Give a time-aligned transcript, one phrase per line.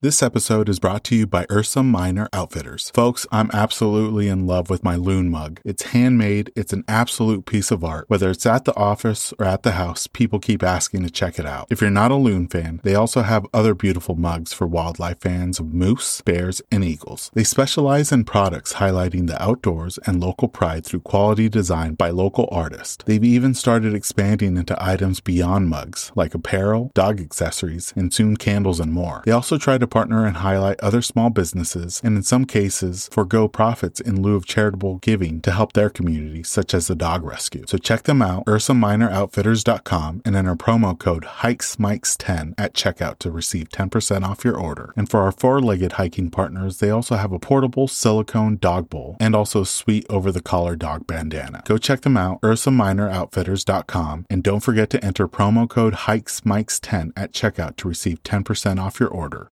[0.00, 2.90] This episode is brought to you by Ursa Minor Outfitters.
[2.90, 5.60] Folks, I'm absolutely in love with my Loon mug.
[5.64, 8.04] It's handmade, it's an absolute piece of art.
[8.06, 11.46] Whether it's at the office or at the house, people keep asking to check it
[11.46, 11.66] out.
[11.68, 15.58] If you're not a Loon fan, they also have other beautiful mugs for wildlife fans
[15.58, 17.32] of moose, bears, and eagles.
[17.34, 22.48] They specialize in products highlighting the outdoors and local pride through quality design by local
[22.52, 23.02] artists.
[23.04, 28.78] They've even started expanding into items beyond mugs, like apparel, dog accessories, and soon candles
[28.78, 29.24] and more.
[29.26, 33.48] They also try to partner and highlight other small businesses, and in some cases, forego
[33.48, 37.64] profits in lieu of charitable giving to help their community, such as the dog rescue.
[37.66, 44.24] So check them out, UrsaMinorOutfitters.com, and enter promo code HikesMics10 at checkout to receive 10%
[44.24, 44.92] off your order.
[44.96, 49.34] And for our four-legged hiking partners, they also have a portable silicone dog bowl and
[49.34, 51.62] also a sweet over-the-collar dog bandana.
[51.64, 57.76] Go check them out, UrsaMinorOutfitters.com, and don't forget to enter promo code HikesMics10 at checkout
[57.76, 59.50] to receive 10% off your order.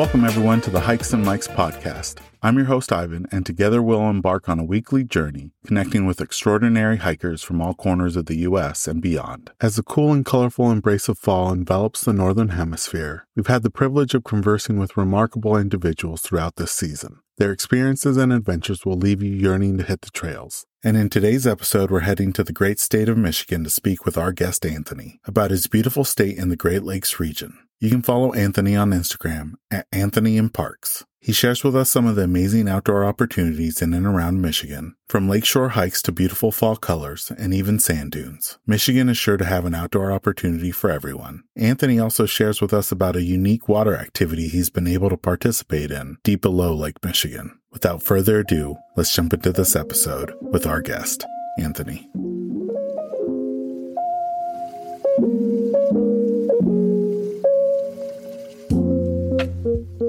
[0.00, 2.22] Welcome, everyone, to the Hikes and Mics podcast.
[2.42, 6.96] I'm your host, Ivan, and together we'll embark on a weekly journey connecting with extraordinary
[6.96, 8.88] hikers from all corners of the U.S.
[8.88, 9.50] and beyond.
[9.60, 13.68] As the cool and colorful embrace of fall envelops the Northern Hemisphere, we've had the
[13.68, 17.20] privilege of conversing with remarkable individuals throughout this season.
[17.36, 20.64] Their experiences and adventures will leave you yearning to hit the trails.
[20.82, 24.16] And in today's episode, we're heading to the great state of Michigan to speak with
[24.16, 27.58] our guest Anthony about his beautiful state in the Great Lakes region.
[27.82, 31.06] You can follow Anthony on Instagram at Anthony in Parks.
[31.18, 35.30] He shares with us some of the amazing outdoor opportunities in and around Michigan, from
[35.30, 38.58] lakeshore hikes to beautiful fall colors and even sand dunes.
[38.66, 41.44] Michigan is sure to have an outdoor opportunity for everyone.
[41.56, 45.90] Anthony also shares with us about a unique water activity he's been able to participate
[45.90, 47.58] in deep below Lake Michigan.
[47.72, 51.24] Without further ado, let's jump into this episode with our guest,
[51.58, 52.10] Anthony.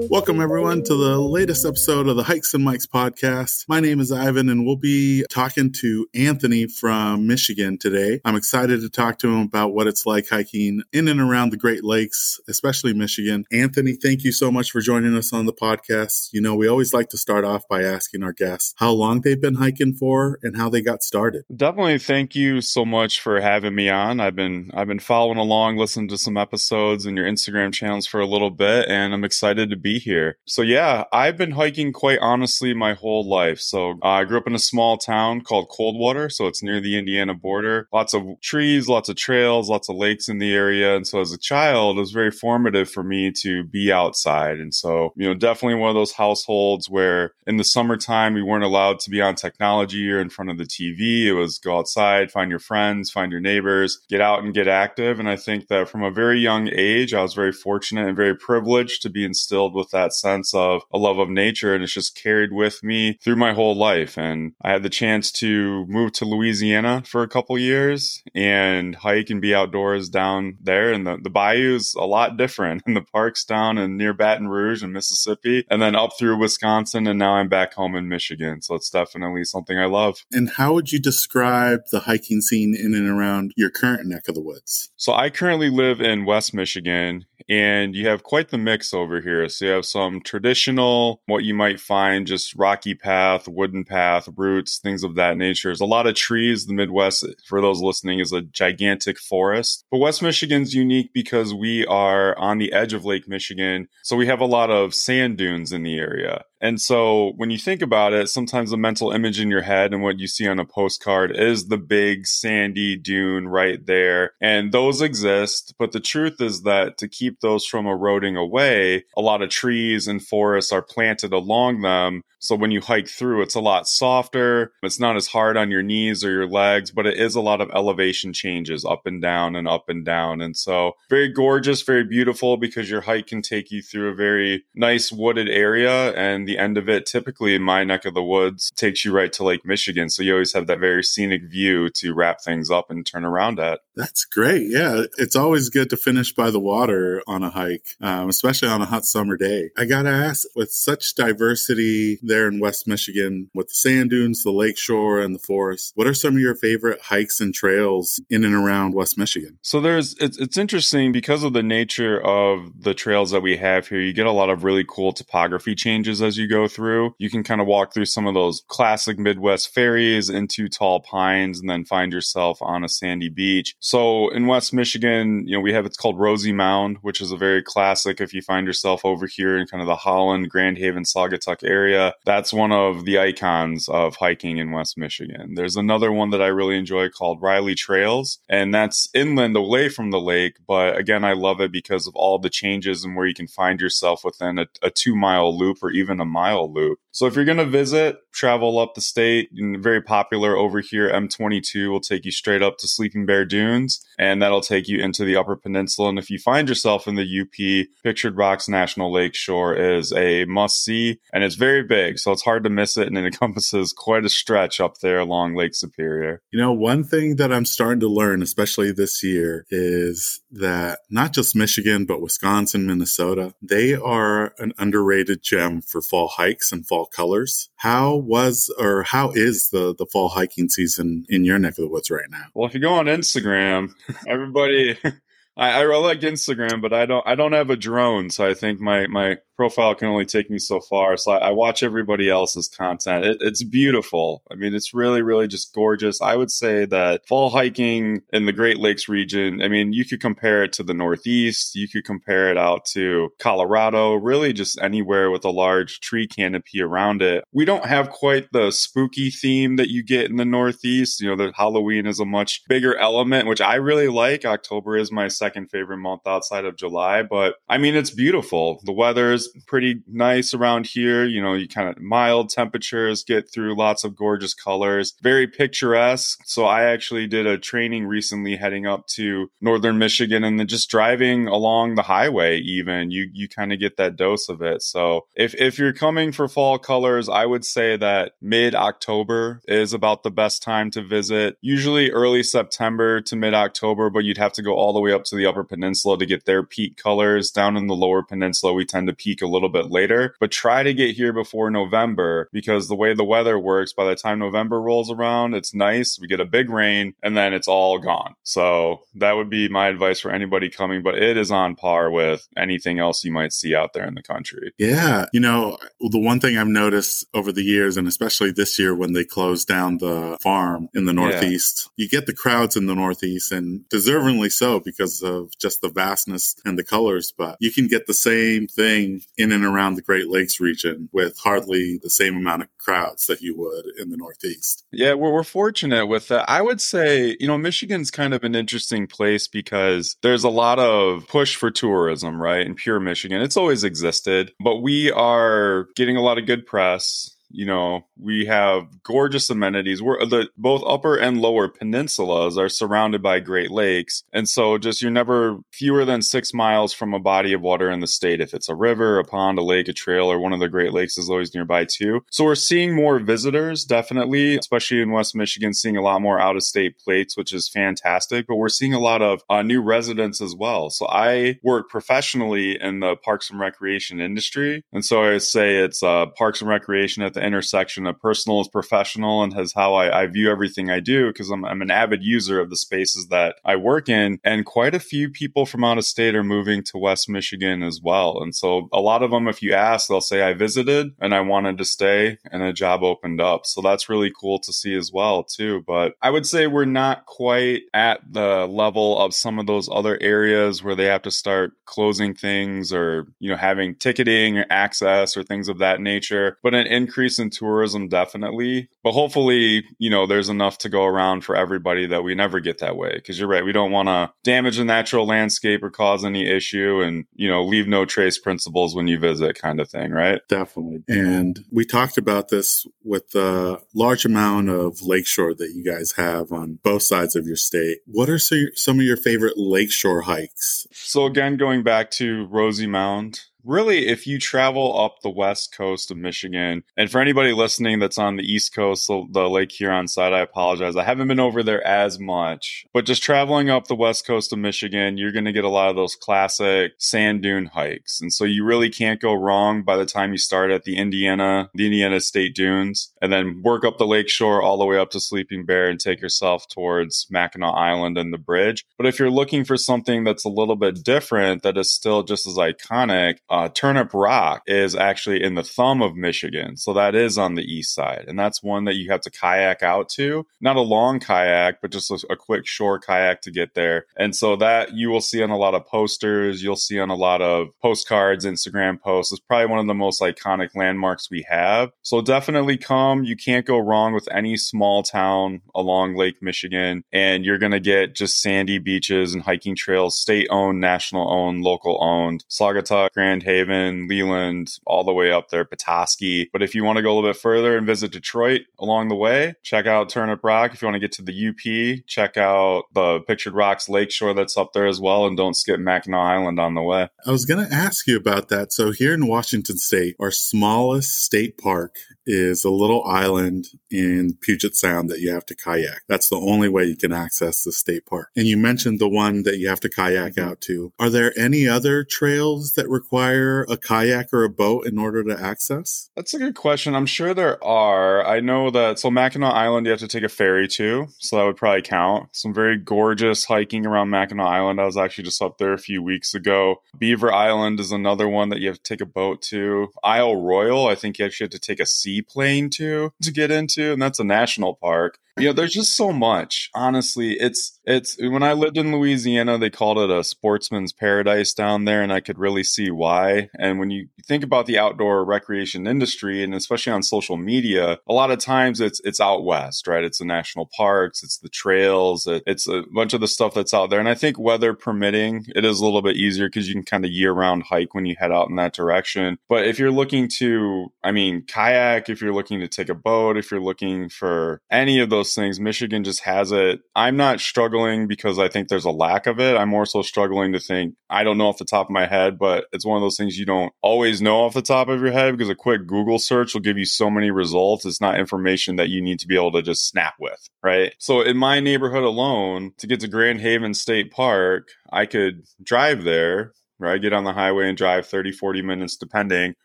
[0.08, 3.64] Welcome, everyone, to the latest episode of the Hikes and Mics podcast.
[3.68, 8.20] My name is Ivan, and we'll be talking to Anthony from Michigan today.
[8.24, 11.56] I'm excited to talk to him about what it's like hiking in and around the
[11.56, 13.44] Great Lakes, especially Michigan.
[13.52, 16.30] Anthony, thank you so much for joining us on the podcast.
[16.32, 19.40] You know, we always like to start off by asking our guests how long they've
[19.40, 21.44] been hiking for and how they got started.
[21.54, 24.20] Definitely, thank you so much for having me on.
[24.20, 28.20] I've been I've been following along, listening to some episodes and your Instagram channels for
[28.20, 30.38] a little bit, and I'm excited to be here.
[30.46, 33.60] So yeah, I've been hiking quite honestly my whole life.
[33.60, 36.98] So uh, I grew up in a small town called Coldwater, so it's near the
[36.98, 37.88] Indiana border.
[37.92, 40.96] Lots of trees, lots of trails, lots of lakes in the area.
[40.96, 44.58] And so as a child, it was very formative for me to be outside.
[44.58, 48.64] And so, you know, definitely one of those households where in the summertime we weren't
[48.64, 51.26] allowed to be on technology or in front of the TV.
[51.26, 55.18] It was go outside, find your friends, find your neighbors, get out and get active.
[55.18, 58.36] And I think that from a very young age, I was very fortunate and very
[58.36, 61.74] privileged to be instilled with that sense of a love of nature.
[61.74, 64.16] And it's just carried with me through my whole life.
[64.16, 69.30] And I had the chance to move to Louisiana for a couple years and hike
[69.30, 70.92] and be outdoors down there.
[70.92, 74.48] And the, the bayou is a lot different in the parks down and near Baton
[74.48, 77.06] Rouge and Mississippi, and then up through Wisconsin.
[77.06, 78.62] And now I'm back home in Michigan.
[78.62, 80.24] So it's definitely something I love.
[80.30, 84.34] And how would you describe the hiking scene in and around your current neck of
[84.34, 84.90] the woods?
[84.96, 89.48] So I currently live in West Michigan and you have quite the mix over here.
[89.48, 94.78] So you have some traditional, what you might find just rocky path, wooden path, roots,
[94.78, 95.68] things of that nature.
[95.68, 96.66] There's a lot of trees.
[96.66, 99.84] The Midwest, for those listening, is a gigantic forest.
[99.90, 103.88] But West Michigan's unique because we are on the edge of Lake Michigan.
[104.02, 106.44] So we have a lot of sand dunes in the area.
[106.62, 110.00] And so when you think about it, sometimes the mental image in your head and
[110.00, 114.34] what you see on a postcard is the big sandy dune right there.
[114.40, 115.74] And those exist.
[115.76, 120.06] But the truth is that to keep those from eroding away, a lot of trees
[120.06, 122.22] and forests are planted along them.
[122.42, 124.72] So when you hike through, it's a lot softer.
[124.82, 127.60] It's not as hard on your knees or your legs, but it is a lot
[127.60, 130.40] of elevation changes up and down and up and down.
[130.40, 134.64] And so very gorgeous, very beautiful because your hike can take you through a very
[134.74, 138.72] nice wooded area and the end of it, typically in my neck of the woods,
[138.74, 140.10] takes you right to Lake Michigan.
[140.10, 143.60] So you always have that very scenic view to wrap things up and turn around
[143.60, 143.80] at.
[143.94, 144.68] That's great.
[144.70, 148.80] Yeah, it's always good to finish by the water on a hike, um, especially on
[148.80, 149.70] a hot summer day.
[149.76, 154.50] I gotta ask, with such diversity there in West Michigan, with the sand dunes, the
[154.50, 158.54] lakeshore, and the forest, what are some of your favorite hikes and trails in and
[158.54, 159.58] around West Michigan?
[159.62, 163.88] So there's it's, it's interesting because of the nature of the trails that we have
[163.88, 164.00] here.
[164.00, 167.14] You get a lot of really cool topography changes as you go through.
[167.18, 171.60] You can kind of walk through some of those classic Midwest ferries into tall pines,
[171.60, 173.76] and then find yourself on a sandy beach.
[173.84, 177.36] So in West Michigan, you know, we have it's called Rosy Mound, which is a
[177.36, 178.20] very classic.
[178.20, 182.14] If you find yourself over here in kind of the Holland, Grand Haven, Saugatuck area,
[182.24, 185.54] that's one of the icons of hiking in West Michigan.
[185.56, 190.12] There's another one that I really enjoy called Riley Trails, and that's inland away from
[190.12, 190.58] the lake.
[190.64, 193.80] But again, I love it because of all the changes and where you can find
[193.80, 197.00] yourself within a, a two mile loop or even a mile loop.
[197.12, 201.90] So if you're going to visit, travel up the state, very popular over here, M22
[201.90, 205.36] will take you straight up to Sleeping Bear Dunes, and that'll take you into the
[205.36, 206.08] Upper Peninsula.
[206.08, 210.46] And if you find yourself in the UP, Pictured Rocks National Lake Shore is a
[210.46, 213.92] must see, and it's very big, so it's hard to miss it, and it encompasses
[213.92, 216.40] quite a stretch up there along Lake Superior.
[216.50, 221.34] You know, one thing that I'm starting to learn, especially this year, is that not
[221.34, 227.01] just Michigan, but Wisconsin, Minnesota, they are an underrated gem for fall hikes and fall
[227.02, 227.68] fall colors.
[227.76, 231.88] How was or how is the the fall hiking season in your neck of the
[231.88, 232.44] woods right now?
[232.54, 233.92] Well, if you go on Instagram,
[234.26, 234.98] everybody
[235.56, 238.80] I, I like Instagram, but I don't I don't have a drone, so I think
[238.80, 241.16] my my profile can only take me so far.
[241.16, 243.24] So I, I watch everybody else's content.
[243.24, 244.42] It, it's beautiful.
[244.50, 246.20] I mean, it's really, really just gorgeous.
[246.20, 250.20] I would say that fall hiking in the Great Lakes region, I mean, you could
[250.20, 251.74] compare it to the Northeast.
[251.74, 256.82] You could compare it out to Colorado, really just anywhere with a large tree canopy
[256.82, 257.44] around it.
[257.52, 261.20] We don't have quite the spooky theme that you get in the Northeast.
[261.20, 264.44] You know, the Halloween is a much bigger element, which I really like.
[264.44, 268.80] October is my second favorite month outside of July, but I mean, it's beautiful.
[268.84, 271.24] The weather is pretty nice around here.
[271.24, 276.40] You know, you kind of mild temperatures, get through lots of gorgeous colors, very picturesque.
[276.44, 280.90] So I actually did a training recently heading up to northern Michigan and then just
[280.90, 284.82] driving along the highway even you you kind of get that dose of it.
[284.82, 289.92] So if if you're coming for fall colors, I would say that mid October is
[289.92, 291.56] about the best time to visit.
[291.60, 295.24] Usually early September to mid October, but you'd have to go all the way up
[295.24, 297.50] to the upper peninsula to get their peak colors.
[297.50, 300.82] Down in the lower peninsula, we tend to peak a little bit later, but try
[300.82, 304.80] to get here before November because the way the weather works, by the time November
[304.80, 306.18] rolls around, it's nice.
[306.18, 308.34] We get a big rain and then it's all gone.
[308.42, 312.46] So that would be my advice for anybody coming, but it is on par with
[312.56, 314.72] anything else you might see out there in the country.
[314.78, 315.26] Yeah.
[315.32, 319.12] You know, the one thing I've noticed over the years, and especially this year when
[319.12, 322.02] they closed down the farm in the Northeast, yeah.
[322.02, 326.56] you get the crowds in the Northeast and deservingly so because of just the vastness
[326.64, 330.28] and the colors, but you can get the same thing in and around the Great
[330.28, 334.84] Lakes region with hardly the same amount of crowds that you would in the Northeast.
[334.92, 336.48] Yeah, we're, we're fortunate with that.
[336.48, 340.78] I would say, you know, Michigan's kind of an interesting place because there's a lot
[340.78, 342.66] of push for tourism, right?
[342.66, 347.36] In pure Michigan, it's always existed, but we are getting a lot of good press
[347.52, 350.02] you know, we have gorgeous amenities.
[350.02, 354.24] We're the both upper and lower peninsulas are surrounded by Great Lakes.
[354.32, 358.00] And so just you're never fewer than six miles from a body of water in
[358.00, 358.40] the state.
[358.40, 360.92] If it's a river, a pond, a lake, a trail, or one of the Great
[360.92, 362.24] Lakes is always nearby too.
[362.30, 366.56] So we're seeing more visitors, definitely, especially in West Michigan, seeing a lot more out
[366.56, 368.46] of state plates, which is fantastic.
[368.46, 370.90] But we're seeing a lot of uh, new residents as well.
[370.90, 374.84] So I work professionally in the parks and recreation industry.
[374.92, 378.68] And so I say it's uh, parks and recreation at the intersection of personal is
[378.68, 382.22] professional and has how I, I view everything I do because I'm, I'm an avid
[382.22, 384.38] user of the spaces that I work in.
[384.44, 388.00] And quite a few people from out of state are moving to West Michigan as
[388.02, 388.40] well.
[388.42, 391.40] And so a lot of them, if you ask, they'll say, I visited and I
[391.40, 393.66] wanted to stay and a job opened up.
[393.66, 395.82] So that's really cool to see as well, too.
[395.86, 400.18] But I would say we're not quite at the level of some of those other
[400.20, 405.36] areas where they have to start closing things or, you know, having ticketing or access
[405.36, 406.58] or things of that nature.
[406.62, 408.88] But an increase increase in tourism, definitely.
[409.02, 412.78] But hopefully, you know, there's enough to go around for everybody that we never get
[412.78, 413.20] that way.
[413.26, 413.64] Cause you're right.
[413.64, 417.64] We don't want to damage the natural landscape or cause any issue and, you know,
[417.64, 420.40] leave no trace principles when you visit kind of thing, right?
[420.48, 421.02] Definitely.
[421.08, 426.52] And we talked about this with the large amount of lakeshore that you guys have
[426.52, 427.98] on both sides of your state.
[428.06, 430.86] What are some of your favorite lakeshore hikes?
[430.92, 436.10] So again, going back to Rosy Mound, really, if you travel up the west coast
[436.10, 440.32] of Michigan, and for anybody listening that's on the east coast, the, Lake Huron side,
[440.32, 440.96] I apologize.
[440.96, 444.58] I haven't been over there as much, but just traveling up the west coast of
[444.58, 448.20] Michigan, you're going to get a lot of those classic sand dune hikes.
[448.20, 451.70] And so you really can't go wrong by the time you start at the Indiana,
[451.74, 455.10] the Indiana State Dunes, and then work up the lake shore all the way up
[455.10, 458.86] to Sleeping Bear and take yourself towards Mackinac Island and the bridge.
[458.96, 462.46] But if you're looking for something that's a little bit different, that is still just
[462.46, 466.78] as iconic, uh, Turnip Rock is actually in the thumb of Michigan.
[466.78, 468.24] So that is on the east side.
[468.26, 470.46] And that's one that you have to kayak out to.
[470.62, 474.06] Not a long kayak, but just a, a quick shore kayak to get there.
[474.16, 477.14] And so that you will see on a lot of posters, you'll see on a
[477.14, 479.32] lot of postcards, Instagram posts.
[479.32, 481.90] It's probably one of the most iconic landmarks we have.
[482.00, 483.22] So definitely come.
[483.24, 487.04] You can't go wrong with any small town along Lake Michigan.
[487.12, 491.62] And you're going to get just sandy beaches and hiking trails, state owned, national owned,
[491.62, 496.48] local owned, Saugatuck, Grand Haven, Leland, all the way up there, Petoskey.
[496.52, 499.16] But if you want to go a little bit further and visit Detroit along the
[499.16, 500.74] way, check out Turnip Rock.
[500.74, 504.56] If you want to get to the UP, check out the Pictured Rocks Lakeshore that's
[504.56, 505.26] up there as well.
[505.26, 507.08] And don't skip Mackinac Island on the way.
[507.26, 508.72] I was going to ask you about that.
[508.72, 511.96] So here in Washington State, our smallest state park
[512.26, 516.02] is a little island in Puget Sound that you have to kayak.
[516.08, 518.28] That's the only way you can access the state park.
[518.36, 520.48] And you mentioned the one that you have to kayak mm-hmm.
[520.48, 520.92] out to.
[520.98, 525.40] Are there any other trails that require a kayak or a boat in order to
[525.40, 526.10] access?
[526.16, 526.94] That's a good question.
[526.94, 528.24] I'm sure there are.
[528.26, 531.44] I know that so Mackinac Island you have to take a ferry to, so that
[531.44, 532.28] would probably count.
[532.32, 534.80] Some very gorgeous hiking around Mackinac Island.
[534.80, 536.76] I was actually just up there a few weeks ago.
[536.98, 539.88] Beaver Island is another one that you have to take a boat to.
[540.02, 543.92] Isle Royale, I think you actually have to take a seaplane to to get into,
[543.92, 545.18] and that's a national park.
[545.38, 546.68] You know, there's just so much.
[546.74, 551.84] Honestly, it's it's when I lived in Louisiana, they called it a sportsman's paradise down
[551.84, 553.48] there, and I could really see why.
[553.58, 558.12] And when you think about the outdoor recreation industry, and especially on social media, a
[558.12, 560.04] lot of times it's it's out west, right?
[560.04, 563.74] It's the national parks, it's the trails, it, it's a bunch of the stuff that's
[563.74, 564.00] out there.
[564.00, 567.04] And I think weather permitting, it is a little bit easier because you can kind
[567.06, 569.38] of year round hike when you head out in that direction.
[569.48, 573.38] But if you're looking to, I mean, kayak, if you're looking to take a boat,
[573.38, 575.60] if you're looking for any of those those things.
[575.60, 576.80] Michigan just has it.
[576.96, 579.56] I'm not struggling because I think there's a lack of it.
[579.56, 582.38] I'm more so struggling to think, I don't know off the top of my head,
[582.38, 585.12] but it's one of those things you don't always know off the top of your
[585.12, 587.84] head because a quick Google search will give you so many results.
[587.84, 590.94] It's not information that you need to be able to just snap with, right?
[590.98, 596.04] So in my neighborhood alone, to get to Grand Haven State Park, I could drive
[596.04, 596.52] there
[596.82, 597.00] right?
[597.00, 599.54] Get on the highway and drive 30, 40 minutes, depending.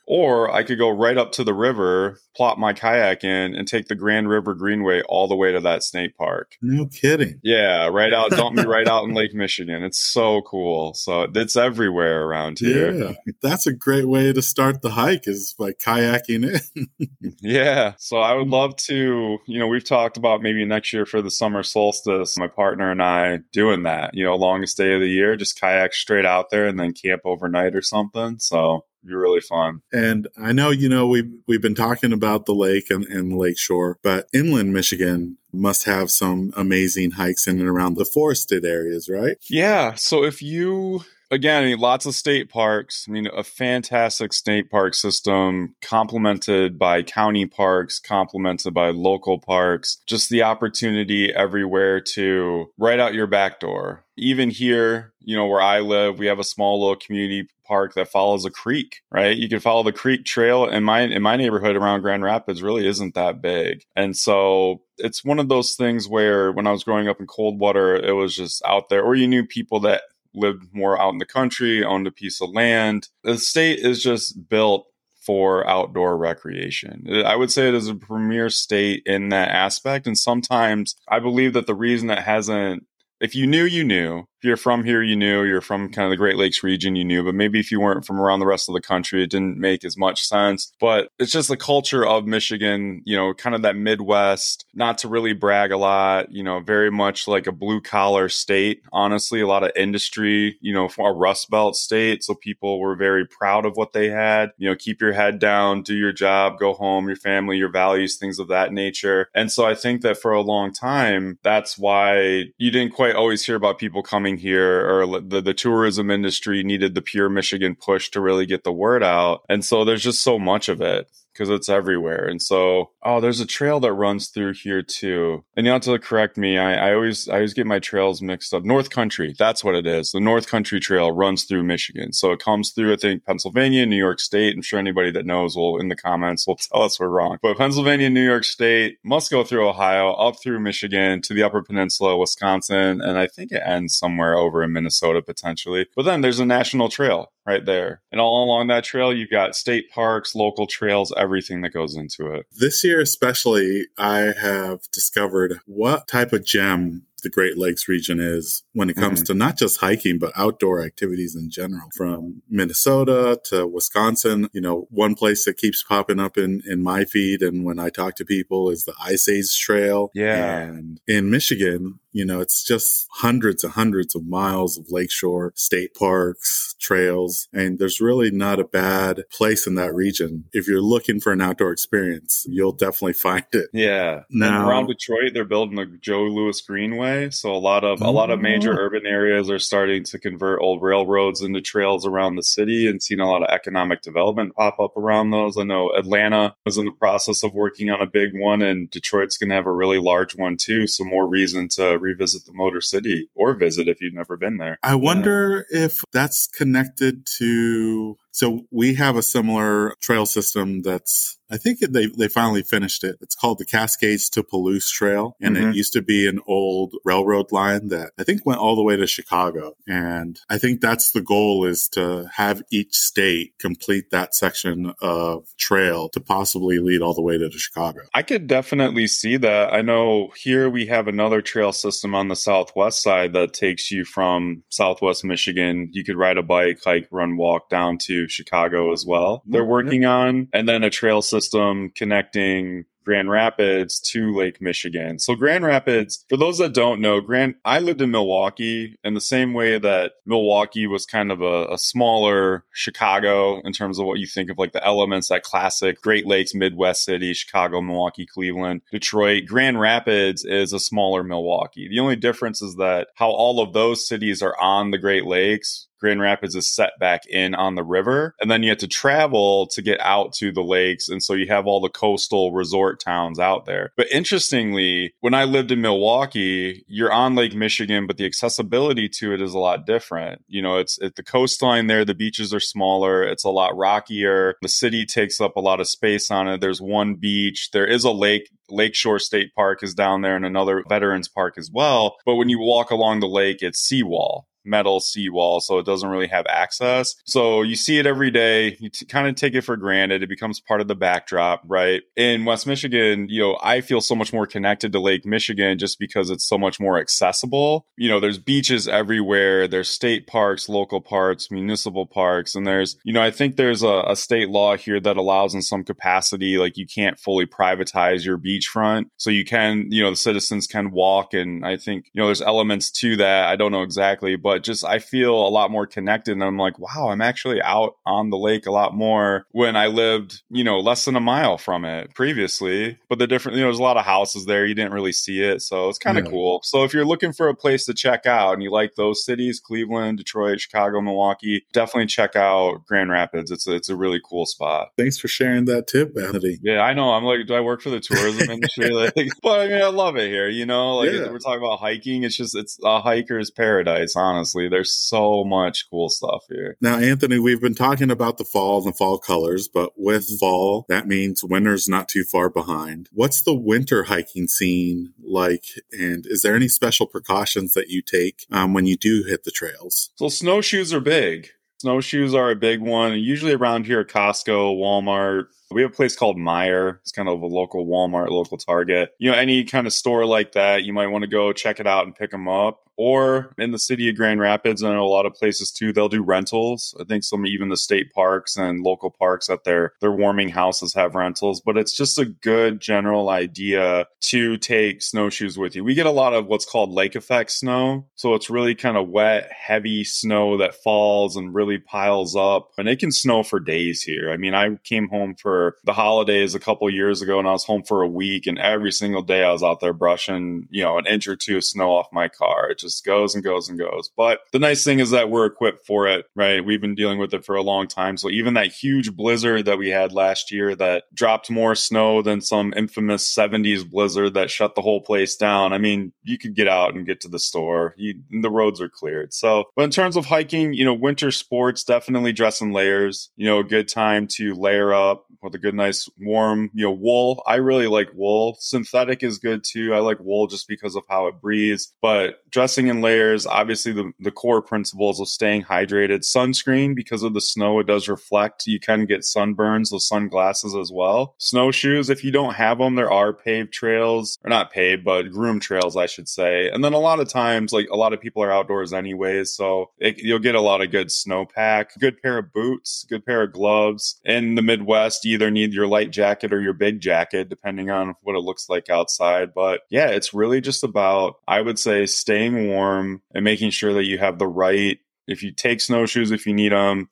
[0.05, 3.87] Or I could go right up to the river, plop my kayak in, and take
[3.87, 6.55] the Grand River Greenway all the way to that snake park.
[6.61, 7.39] No kidding.
[7.43, 9.83] Yeah, right out, dump me right out in Lake Michigan.
[9.83, 10.93] It's so cool.
[10.93, 12.93] So it's everywhere around here.
[12.93, 17.09] Yeah, that's a great way to start the hike is by kayaking in.
[17.41, 17.93] yeah.
[17.97, 21.31] So I would love to, you know, we've talked about maybe next year for the
[21.31, 25.35] summer solstice, my partner and I doing that, you know, longest day of the year,
[25.35, 28.39] just kayak straight out there and then camp overnight or something.
[28.39, 29.81] So be really fun.
[29.91, 33.37] And I know, you know, we've, we've been talking about the lake and, and the
[33.37, 38.65] lake shore, but inland Michigan must have some amazing hikes in and around the forested
[38.65, 39.37] areas, right?
[39.49, 39.93] Yeah.
[39.95, 43.05] So if you again, I mean, lots of state parks.
[43.07, 49.97] I mean, a fantastic state park system complemented by county parks, complemented by local parks.
[50.07, 54.03] Just the opportunity everywhere to right out your back door.
[54.17, 58.07] Even here, you know, where I live, we have a small little community park that
[58.07, 59.35] follows a creek, right?
[59.37, 62.87] You can follow the creek trail in my in my neighborhood around Grand Rapids really
[62.87, 63.83] isn't that big.
[63.95, 67.95] And so it's one of those things where when I was growing up in Coldwater,
[67.95, 70.01] it was just out there or you knew people that
[70.33, 73.09] lived more out in the country, owned a piece of land.
[73.23, 74.87] The state is just built
[75.27, 77.05] for outdoor recreation.
[77.25, 80.07] I would say it is a premier state in that aspect.
[80.07, 82.85] And sometimes I believe that the reason that hasn't,
[83.19, 86.11] if you knew, you knew, if you're from here, you knew you're from kind of
[86.11, 88.69] the Great Lakes region, you knew, but maybe if you weren't from around the rest
[88.69, 90.71] of the country, it didn't make as much sense.
[90.79, 95.07] But it's just the culture of Michigan, you know, kind of that Midwest, not to
[95.07, 98.83] really brag a lot, you know, very much like a blue collar state.
[98.91, 102.23] Honestly, a lot of industry, you know, a Rust Belt state.
[102.23, 105.81] So people were very proud of what they had, you know, keep your head down,
[105.81, 109.29] do your job, go home, your family, your values, things of that nature.
[109.33, 113.43] And so I think that for a long time, that's why you didn't quite always
[113.43, 117.75] hear about people coming coming here or the, the tourism industry needed the pure Michigan
[117.75, 119.43] push to really get the word out.
[119.47, 122.25] And so there's just so much of it because it's everywhere.
[122.25, 125.43] And so, oh, there's a trail that runs through here too.
[125.55, 126.57] And you have to correct me.
[126.57, 128.63] I, I always, I always get my trails mixed up.
[128.63, 130.11] North Country, that's what it is.
[130.11, 132.13] The North Country Trail runs through Michigan.
[132.13, 134.55] So it comes through, I think, Pennsylvania, New York State.
[134.55, 137.37] I'm sure anybody that knows will in the comments will tell us we're wrong.
[137.41, 141.61] But Pennsylvania, New York State must go through Ohio, up through Michigan to the Upper
[141.61, 145.87] Peninsula, Wisconsin, and I think it ends somewhere over in Minnesota potentially.
[145.95, 148.01] But then there's a national trail right there.
[148.11, 152.27] And all along that trail, you've got state parks, local trails, everything that goes into
[152.33, 152.45] it.
[152.51, 158.63] This year, especially, I have discovered what type of gem the Great Lakes region is
[158.73, 159.33] when it comes mm-hmm.
[159.33, 161.89] to not just hiking, but outdoor activities in general.
[161.95, 167.05] From Minnesota to Wisconsin, you know, one place that keeps popping up in, in my
[167.05, 170.11] feed and when I talk to people is the Ice Age Trail.
[170.13, 170.59] Yeah.
[170.59, 175.93] And in Michigan, you know, it's just hundreds and hundreds of miles of lakeshore, state
[175.93, 180.45] parks, trails, and there's really not a bad place in that region.
[180.53, 183.67] If you're looking for an outdoor experience, you'll definitely find it.
[183.73, 184.21] Yeah.
[184.29, 188.09] Now, and around Detroit, they're building the Joe Louis Greenway, so a lot of a
[188.09, 188.85] lot of major oh.
[188.85, 193.19] urban areas are starting to convert old railroads into trails around the city, and seeing
[193.19, 195.57] a lot of economic development pop up around those.
[195.57, 199.37] I know Atlanta was in the process of working on a big one, and Detroit's
[199.37, 200.87] going to have a really large one too.
[200.87, 204.77] So more reason to revisit the Motor City or visit if you've never been there.
[204.83, 205.85] I wonder yeah.
[205.85, 212.05] if that's connected to so we have a similar trail system that's, I think they,
[212.05, 213.15] they finally finished it.
[213.19, 215.35] It's called the Cascades to Palouse Trail.
[215.41, 215.69] And mm-hmm.
[215.69, 218.95] it used to be an old railroad line that I think went all the way
[218.95, 219.73] to Chicago.
[219.87, 225.47] And I think that's the goal is to have each state complete that section of
[225.57, 228.01] trail to possibly lead all the way to Chicago.
[228.13, 229.73] I could definitely see that.
[229.73, 234.05] I know here we have another trail system on the southwest side that takes you
[234.05, 235.89] from southwest Michigan.
[235.91, 239.41] You could ride a bike, hike, run, walk down to Chicago as well.
[239.41, 245.17] Oh, They're working on, and then a trail system connecting Grand Rapids to Lake Michigan.
[245.17, 249.21] So Grand Rapids, for those that don't know, Grand I lived in Milwaukee in the
[249.21, 254.19] same way that Milwaukee was kind of a, a, smaller Chicago in terms of what
[254.19, 258.81] you think of like the elements, that classic Great Lakes Midwest city, Chicago, Milwaukee, Cleveland,
[258.91, 259.45] Detroit.
[259.45, 261.87] Grand Rapids is a smaller Milwaukee.
[261.87, 265.86] The only difference is that how all of those cities are on the Great Lakes
[265.99, 268.35] Grand Rapids is set back in on the river.
[268.39, 271.09] And then you have to travel to get out to the lakes.
[271.09, 273.91] And so you have all the coastal resort towns out there.
[273.97, 279.33] But interestingly, when I lived in Milwaukee, you're on Lake Michigan, but the accessibility to
[279.33, 280.43] it is a lot different.
[280.47, 284.55] You know, it's at the coastline there, the beaches are smaller, it's a lot rockier.
[284.61, 286.61] The city takes up a lot of space on it.
[286.61, 290.83] There's one beach, there is a lake Lakeshore State Park is down there and another
[290.89, 292.17] Veterans Park as well.
[292.25, 296.27] But when you walk along the lake, it's seawall metal seawall, so it doesn't really
[296.27, 297.15] have access.
[297.25, 298.77] So you see it every day.
[298.79, 300.23] You t- kind of take it for granted.
[300.23, 302.03] It becomes part of the backdrop, right?
[302.15, 305.99] In West Michigan, you know, I feel so much more connected to Lake Michigan just
[305.99, 307.85] because it's so much more accessible.
[307.95, 309.67] You know, there's beaches everywhere.
[309.67, 314.03] There's state parks, local parks, municipal parks, and there's, you know, I think there's a,
[314.07, 318.37] a state law here that allows in some capacity, like you can't fully privatize your
[318.37, 319.05] beachfront.
[319.17, 322.41] So you can, you know, the citizens can walk, and I think, you know, there's
[322.41, 323.47] elements to that.
[323.47, 326.31] I don't know exactly, but but just I feel a lot more connected.
[326.31, 329.85] And I'm like, wow, I'm actually out on the lake a lot more when I
[329.85, 332.97] lived, you know, less than a mile from it previously.
[333.07, 334.65] But the different, you know, there's a lot of houses there.
[334.65, 335.61] You didn't really see it.
[335.61, 336.31] So it's kind of yeah.
[336.31, 336.61] cool.
[336.63, 339.59] So if you're looking for a place to check out and you like those cities,
[339.59, 343.51] Cleveland, Detroit, Chicago, Milwaukee, definitely check out Grand Rapids.
[343.51, 344.89] It's a, it's a really cool spot.
[344.97, 346.57] Thanks for sharing that tip, Anthony.
[346.63, 347.11] Yeah, I know.
[347.11, 348.89] I'm like, do I work for the tourism industry?
[349.15, 350.49] like, but I mean, I love it here.
[350.49, 351.29] You know, like yeah.
[351.29, 352.23] we're talking about hiking.
[352.23, 354.69] It's just, it's a hiker's paradise, honestly honestly.
[354.69, 356.77] There's so much cool stuff here.
[356.81, 360.85] Now, Anthony, we've been talking about the fall and the fall colors, but with fall,
[360.89, 363.09] that means winter's not too far behind.
[363.11, 365.65] What's the winter hiking scene like?
[365.91, 369.51] And is there any special precautions that you take um, when you do hit the
[369.51, 370.11] trails?
[370.15, 371.49] So, snowshoes are big.
[371.79, 373.19] Snowshoes are a big one.
[373.19, 376.97] Usually around here, Costco, Walmart, we have a place called Meijer.
[377.01, 379.13] It's kind of a local Walmart, local Target.
[379.19, 381.85] You know, any kind of store like that, you might want to go check it
[381.85, 382.86] out and pick them up.
[382.97, 386.23] Or in the city of Grand Rapids, and a lot of places too, they'll do
[386.23, 386.95] rentals.
[386.99, 390.93] I think some even the state parks and local parks at their their warming houses
[390.95, 391.61] have rentals.
[391.61, 395.83] But it's just a good general idea to take snowshoes with you.
[395.83, 398.07] We get a lot of what's called lake effect snow.
[398.15, 402.71] So it's really kind of wet, heavy snow that falls and really piles up.
[402.77, 404.31] And it can snow for days here.
[404.31, 407.65] I mean, I came home for the holidays a couple years ago and I was
[407.65, 410.97] home for a week and every single day I was out there brushing, you know,
[410.97, 412.69] an inch or two of snow off my car.
[412.69, 414.09] It just goes and goes and goes.
[414.15, 416.63] But the nice thing is that we're equipped for it, right?
[416.63, 418.17] We've been dealing with it for a long time.
[418.17, 422.41] So even that huge blizzard that we had last year that dropped more snow than
[422.41, 425.73] some infamous 70s blizzard that shut the whole place down.
[425.73, 427.93] I mean, you could get out and get to the store.
[427.97, 429.33] You, the roads are cleared.
[429.33, 433.45] So, but in terms of hiking, you know, winter sports, definitely dress in layers, you
[433.45, 437.43] know, a good time to layer up with a good, nice, warm, you know, wool.
[437.45, 438.57] I really like wool.
[438.59, 439.93] Synthetic is good too.
[439.93, 441.93] I like wool just because of how it breathes.
[442.01, 442.41] But
[442.77, 446.19] dressing in layers, obviously, the, the core principles of staying hydrated.
[446.19, 448.67] Sunscreen, because of the snow, it does reflect.
[448.67, 451.33] You can get sunburns, those sunglasses as well.
[451.39, 455.59] Snowshoes, if you don't have them, there are paved trails, or not paved, but groom
[455.59, 456.69] trails, I should say.
[456.69, 459.89] And then a lot of times, like a lot of people are outdoors anyways, so
[459.97, 463.53] it, you'll get a lot of good snowpack, good pair of boots, good pair of
[463.53, 464.19] gloves.
[464.23, 468.13] In the Midwest, you either need your light jacket or your big jacket, depending on
[468.21, 469.53] what it looks like outside.
[469.55, 474.05] But yeah, it's really just about, I would say, staying warm and making sure that
[474.05, 477.09] you have the right if you take snowshoes if you need them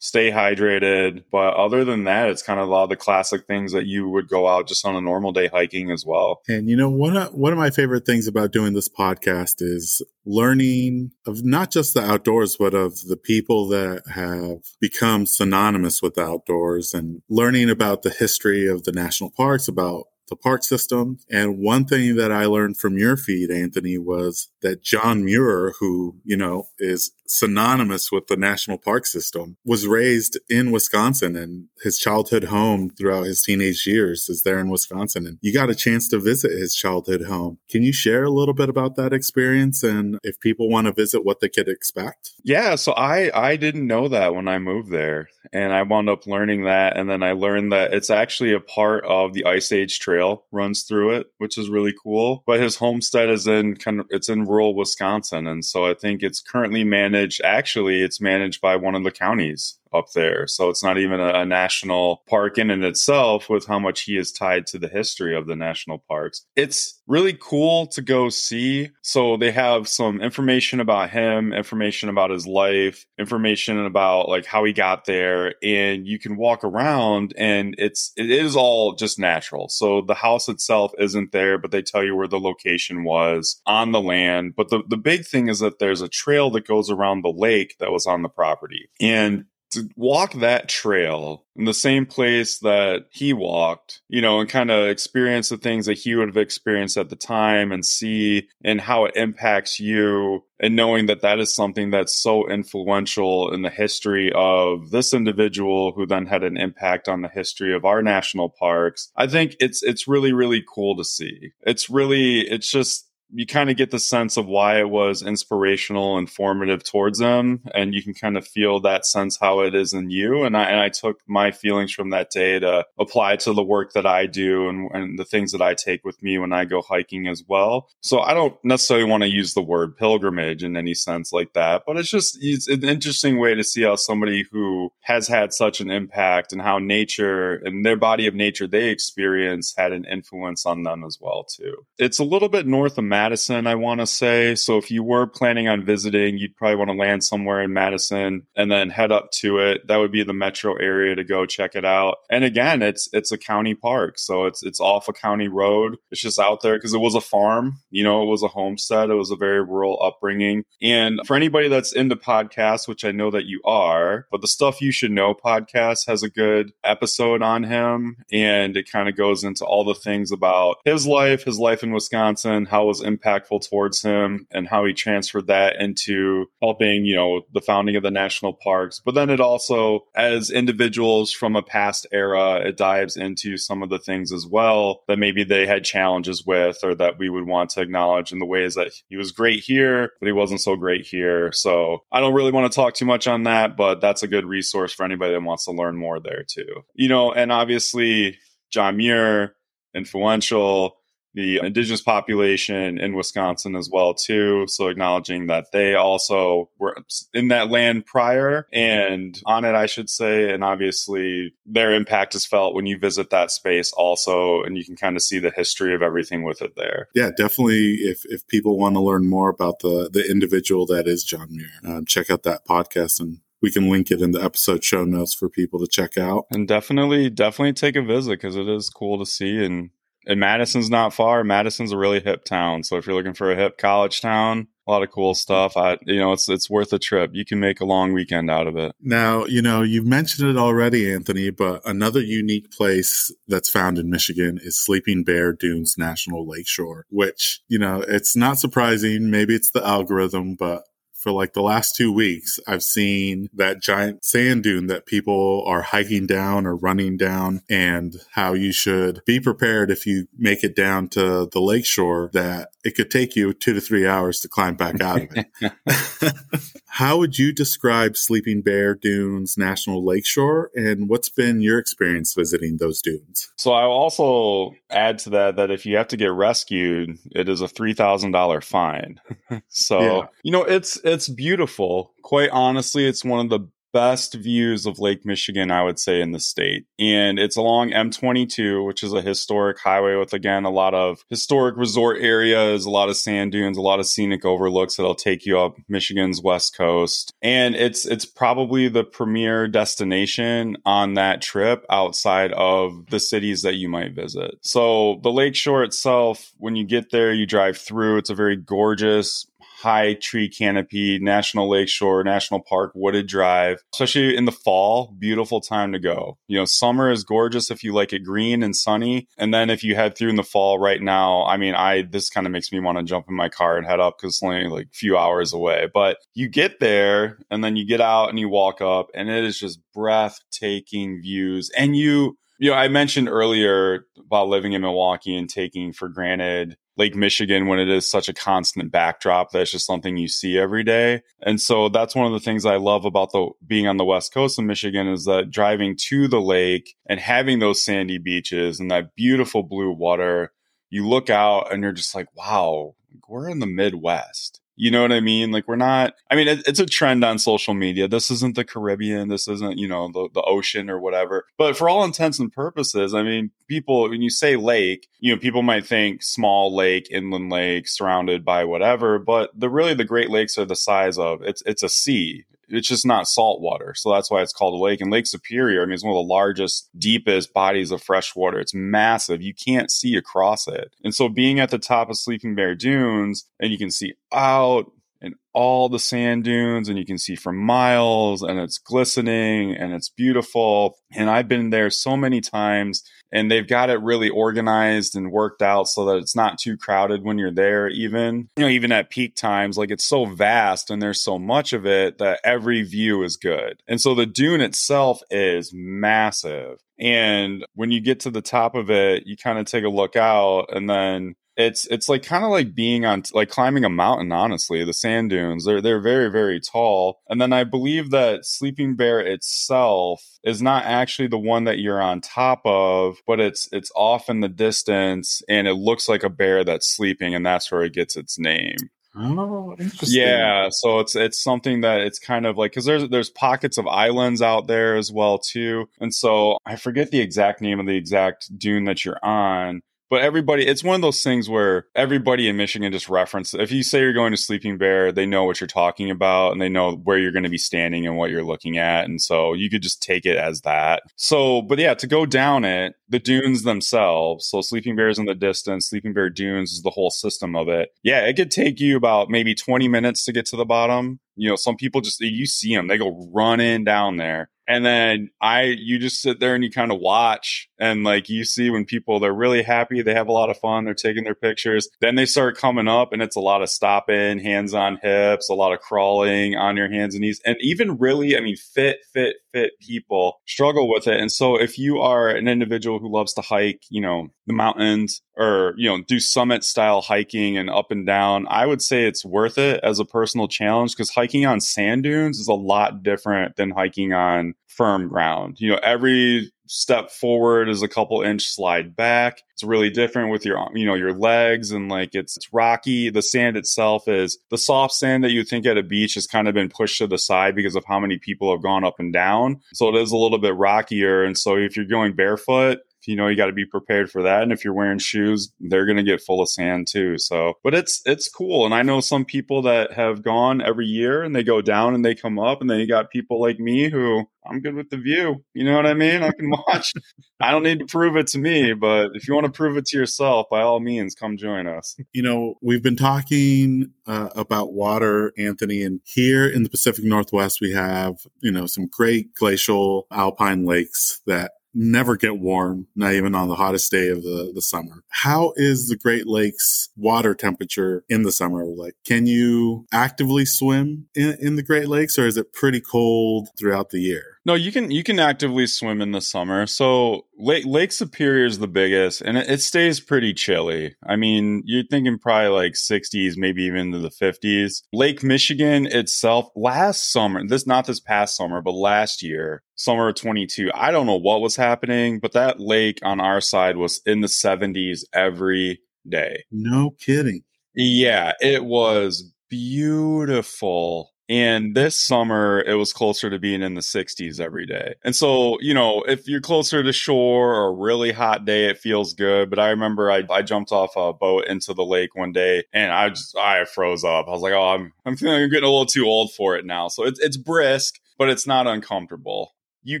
[0.04, 1.24] stay hydrated.
[1.32, 4.08] But other than that, it's kind of a lot of the classic things that you
[4.10, 6.42] would go out just on a normal day hiking as well.
[6.46, 10.02] And you know, one of, one of my favorite things about doing this podcast is
[10.26, 16.18] learning of not just the outdoors, but of the people that have become synonymous with
[16.18, 21.18] outdoors and learning about the history of the national parks, about the park system.
[21.30, 26.16] And one thing that I learned from your feed, Anthony, was that John Muir, who,
[26.24, 31.98] you know, is synonymous with the national park system, was raised in Wisconsin and his
[31.98, 35.26] childhood home throughout his teenage years is there in Wisconsin.
[35.26, 37.58] And you got a chance to visit his childhood home.
[37.68, 41.24] Can you share a little bit about that experience and if people want to visit
[41.24, 42.32] what they could expect?
[42.42, 46.26] Yeah, so I I didn't know that when I moved there and I wound up
[46.26, 49.98] learning that and then I learned that it's actually a part of the Ice Age
[49.98, 52.42] Trail runs through it, which is really cool.
[52.46, 56.22] But his homestead is in kind of it's in rural Wisconsin and so I think
[56.22, 60.46] it's currently managed actually, it's managed by one of the counties up there.
[60.46, 64.16] So it's not even a, a, national park in and itself with how much he
[64.16, 66.44] is tied to the history of the national parks.
[66.56, 68.90] It's really cool to go see.
[69.02, 74.64] So they have some information about him, information about his life, information about like how
[74.64, 79.68] he got there and you can walk around and it's it is all just natural.
[79.68, 83.92] So the house itself isn't there, but they tell you where the location was on
[83.92, 84.54] the land.
[84.56, 87.76] But the the big thing is that there's a trail that goes around the lake
[87.78, 88.88] that was on the property.
[89.00, 94.48] And to walk that trail in the same place that he walked, you know, and
[94.48, 98.48] kind of experience the things that he would have experienced at the time and see
[98.64, 103.62] and how it impacts you and knowing that that is something that's so influential in
[103.62, 108.02] the history of this individual who then had an impact on the history of our
[108.02, 109.10] national parks.
[109.16, 111.52] I think it's it's really really cool to see.
[111.62, 116.16] It's really it's just you kind of get the sense of why it was inspirational
[116.16, 119.92] and formative towards them and you can kind of feel that sense how it is
[119.92, 123.52] in you and i and i took my feelings from that day to apply to
[123.52, 126.52] the work that i do and, and the things that i take with me when
[126.52, 127.88] i go hiking as well.
[128.00, 131.82] So i don't necessarily want to use the word pilgrimage in any sense like that
[131.86, 135.80] but it's just it's an interesting way to see how somebody who has had such
[135.80, 140.66] an impact and how nature and their body of nature they experience had an influence
[140.66, 141.86] on them as well too.
[141.98, 144.54] It's a little bit north of Madison, I want to say.
[144.54, 148.46] So if you were planning on visiting, you'd probably want to land somewhere in Madison
[148.54, 149.86] and then head up to it.
[149.86, 152.18] That would be the metro area to go check it out.
[152.28, 155.96] And again, it's it's a county park, so it's it's off a county road.
[156.10, 157.78] It's just out there because it was a farm.
[157.90, 159.08] You know, it was a homestead.
[159.08, 160.64] It was a very rural upbringing.
[160.82, 164.82] And for anybody that's into podcasts, which I know that you are, but the stuff
[164.82, 169.44] you should know podcast has a good episode on him, and it kind of goes
[169.44, 174.02] into all the things about his life, his life in Wisconsin, how was impactful towards
[174.02, 178.54] him and how he transferred that into helping, you know, the founding of the national
[178.54, 179.00] parks.
[179.04, 183.90] But then it also, as individuals from a past era, it dives into some of
[183.90, 187.70] the things as well that maybe they had challenges with or that we would want
[187.70, 191.06] to acknowledge in the ways that he was great here, but he wasn't so great
[191.06, 191.52] here.
[191.52, 194.44] So I don't really want to talk too much on that, but that's a good
[194.44, 196.82] resource for anybody that wants to learn more there too.
[196.94, 198.38] You know, and obviously
[198.70, 199.54] John Muir,
[199.94, 200.96] influential
[201.34, 204.66] the indigenous population in Wisconsin as well too.
[204.68, 206.96] So acknowledging that they also were
[207.32, 210.52] in that land prior and on it, I should say.
[210.52, 214.96] And obviously their impact is felt when you visit that space also, and you can
[214.96, 217.08] kind of see the history of everything with it there.
[217.14, 217.94] Yeah, definitely.
[217.94, 221.68] If, if people want to learn more about the, the individual that is John Muir,
[221.84, 225.32] um, check out that podcast and we can link it in the episode show notes
[225.32, 226.44] for people to check out.
[226.50, 229.64] And definitely, definitely take a visit because it is cool to see.
[229.64, 229.88] And
[230.26, 231.44] and Madison's not far.
[231.44, 232.82] Madison's a really hip town.
[232.84, 235.76] So if you're looking for a hip college town, a lot of cool stuff.
[235.76, 237.30] I, you know, it's it's worth a trip.
[237.32, 238.92] You can make a long weekend out of it.
[239.00, 244.10] Now, you know, you've mentioned it already, Anthony, but another unique place that's found in
[244.10, 249.30] Michigan is Sleeping Bear Dunes National Lakeshore, which, you know, it's not surprising.
[249.30, 250.82] Maybe it's the algorithm, but
[251.24, 255.80] for like the last two weeks, I've seen that giant sand dune that people are
[255.80, 260.76] hiking down or running down and how you should be prepared if you make it
[260.76, 264.76] down to the lakeshore that it could take you two to three hours to climb
[264.76, 266.34] back out of it.
[266.86, 272.76] how would you describe Sleeping Bear Dunes National Lakeshore and what's been your experience visiting
[272.76, 273.50] those dunes?
[273.56, 277.62] So I'll also add to that that if you have to get rescued, it is
[277.62, 279.18] a $3,000 fine.
[279.68, 280.26] so, yeah.
[280.42, 282.12] you know, it's, it's beautiful.
[282.22, 286.32] Quite honestly, it's one of the best views of Lake Michigan, I would say, in
[286.32, 286.84] the state.
[286.98, 291.76] And it's along M22, which is a historic highway with, again, a lot of historic
[291.76, 295.58] resort areas, a lot of sand dunes, a lot of scenic overlooks that'll take you
[295.58, 297.32] up Michigan's west coast.
[297.40, 303.76] And it's it's probably the premier destination on that trip outside of the cities that
[303.76, 304.56] you might visit.
[304.62, 309.46] So the lakeshore itself, when you get there, you drive through, it's a very gorgeous
[309.84, 315.92] high tree canopy, National Lakeshore, National Park, Wooded Drive, especially in the fall, beautiful time
[315.92, 316.38] to go.
[316.48, 319.28] You know, summer is gorgeous if you like it green and sunny.
[319.36, 322.30] And then if you head through in the fall right now, I mean, I, this
[322.30, 324.42] kind of makes me want to jump in my car and head up because it's
[324.42, 325.86] only like a few hours away.
[325.92, 329.44] But you get there and then you get out and you walk up and it
[329.44, 331.70] is just breathtaking views.
[331.76, 336.76] And you, you know, I mentioned earlier about living in Milwaukee and taking for granted
[336.96, 340.84] Lake Michigan when it is such a constant backdrop that's just something you see every
[340.84, 341.22] day.
[341.42, 344.32] And so that's one of the things I love about the being on the west
[344.32, 348.90] coast of Michigan is that driving to the lake and having those sandy beaches and
[348.90, 350.52] that beautiful blue water,
[350.88, 352.94] you look out and you're just like, wow,
[353.28, 354.60] we're in the Midwest.
[354.76, 355.52] You know what I mean?
[355.52, 358.08] Like we're not, I mean, it, it's a trend on social media.
[358.08, 359.28] This isn't the Caribbean.
[359.28, 361.46] This isn't, you know, the, the ocean or whatever.
[361.56, 365.40] But for all intents and purposes, I mean, people, when you say lake, you know,
[365.40, 369.18] people might think small lake, inland lake, surrounded by whatever.
[369.18, 372.88] But the really the Great Lakes are the size of it's, it's a sea it's
[372.88, 373.94] just not salt water.
[373.96, 375.00] So that's why it's called a lake.
[375.00, 378.58] And Lake Superior, I mean, it's one of the largest, deepest bodies of fresh water.
[378.58, 379.42] It's massive.
[379.42, 380.94] You can't see across it.
[381.02, 384.90] And so being at the top of Sleeping Bear Dunes and you can see out
[385.24, 389.94] and all the sand dunes and you can see for miles and it's glistening and
[389.94, 390.98] it's beautiful.
[391.12, 395.62] And I've been there so many times and they've got it really organized and worked
[395.62, 398.48] out so that it's not too crowded when you're there even.
[398.56, 401.86] You know even at peak times like it's so vast and there's so much of
[401.86, 403.80] it that every view is good.
[403.88, 406.80] And so the dune itself is massive.
[406.98, 410.16] And when you get to the top of it you kind of take a look
[410.16, 414.32] out and then it's it's like kind of like being on like climbing a mountain
[414.32, 417.20] honestly the sand dunes they're they're very very tall.
[417.28, 422.02] And then i believe that sleeping bear itself is not actually the one that you're
[422.02, 426.30] on top of but it's it's off in the distance and it looks like a
[426.30, 428.76] bear that's sleeping and that's where it gets its name.
[429.16, 430.22] Oh, interesting.
[430.22, 433.86] Yeah, so it's it's something that it's kind of like because there's there's pockets of
[433.86, 437.96] islands out there as well too, and so I forget the exact name of the
[437.96, 442.56] exact dune that you're on, but everybody, it's one of those things where everybody in
[442.56, 443.54] Michigan just reference.
[443.54, 446.60] If you say you're going to Sleeping Bear, they know what you're talking about and
[446.60, 449.06] they know where you're going to be standing and what you're looking at.
[449.06, 451.02] And so you could just take it as that.
[451.16, 454.46] So, but yeah, to go down it, the dunes themselves.
[454.46, 457.90] So Sleeping Bear's in the distance, Sleeping Bear Dunes is the whole system of it.
[458.02, 461.20] Yeah, it could take you about maybe 20 minutes to get to the bottom.
[461.36, 465.30] You know, some people just, you see them, they go running down there and then
[465.40, 468.84] I, you just sit there and you kind of watch and like you see when
[468.84, 470.02] people, they're really happy.
[470.02, 470.84] They have a lot of fun.
[470.84, 471.88] They're taking their pictures.
[472.00, 475.54] Then they start coming up and it's a lot of stopping, hands on hips, a
[475.54, 477.40] lot of crawling on your hands and knees.
[477.44, 481.18] And even really, I mean, fit, fit, fit people struggle with it.
[481.18, 485.22] And so if you are an individual who loves to hike, you know, the mountains
[485.36, 489.24] or, you know, do summit style hiking and up and down, I would say it's
[489.24, 493.56] worth it as a personal challenge because hiking on sand dunes is a lot different
[493.56, 495.56] than hiking on firm ground.
[495.60, 499.42] You know, every step forward is a couple inch slide back.
[499.52, 503.10] It's really different with your, you know, your legs and like it's, it's rocky.
[503.10, 506.48] The sand itself is the soft sand that you think at a beach has kind
[506.48, 509.12] of been pushed to the side because of how many people have gone up and
[509.12, 509.60] down.
[509.72, 511.24] So it is a little bit rockier.
[511.24, 514.42] And so if you're going barefoot, you know, you got to be prepared for that.
[514.42, 517.18] And if you're wearing shoes, they're going to get full of sand too.
[517.18, 518.64] So, but it's, it's cool.
[518.64, 522.04] And I know some people that have gone every year and they go down and
[522.04, 524.98] they come up and then you got people like me who I'm good with the
[524.98, 525.42] view.
[525.54, 526.22] You know what I mean?
[526.22, 526.92] I can watch.
[527.40, 529.86] I don't need to prove it to me, but if you want to prove it
[529.86, 531.96] to yourself, by all means, come join us.
[532.12, 537.60] You know, we've been talking uh, about water, Anthony, and here in the Pacific Northwest,
[537.60, 543.34] we have, you know, some great glacial alpine lakes that never get warm, not even
[543.34, 545.02] on the hottest day of the, the summer.
[545.08, 548.64] How is the Great Lakes water temperature in the summer?
[548.64, 553.48] Like, can you actively swim in, in the Great Lakes or is it pretty cold
[553.58, 554.33] throughout the year?
[554.46, 556.66] No, you can you can actively swim in the summer.
[556.66, 560.94] So Lake Lake Superior is the biggest, and it, it, stays pretty chilly.
[561.06, 564.82] I mean, you're thinking probably like 60s, maybe even into the 50s.
[564.92, 570.16] Lake Michigan itself, last summer, this not this past summer, but last year, summer of
[570.16, 570.70] 22.
[570.74, 574.28] I don't know what was happening, but that lake on our side was in the
[574.28, 576.44] 70s every day.
[576.50, 577.44] No kidding.
[577.74, 584.40] Yeah, it was beautiful and this summer, it was closer to being in the 60s
[584.40, 584.94] every day.
[585.02, 588.78] And so, you know, if you're closer to shore or a really hot day, it
[588.78, 589.48] feels good.
[589.48, 592.92] But I remember I, I jumped off a boat into the lake one day and
[592.92, 594.26] I just, I froze up.
[594.28, 596.66] I was like, oh, I'm, I'm feeling I'm getting a little too old for it
[596.66, 596.88] now.
[596.88, 600.00] So it's, it's brisk, but it's not uncomfortable you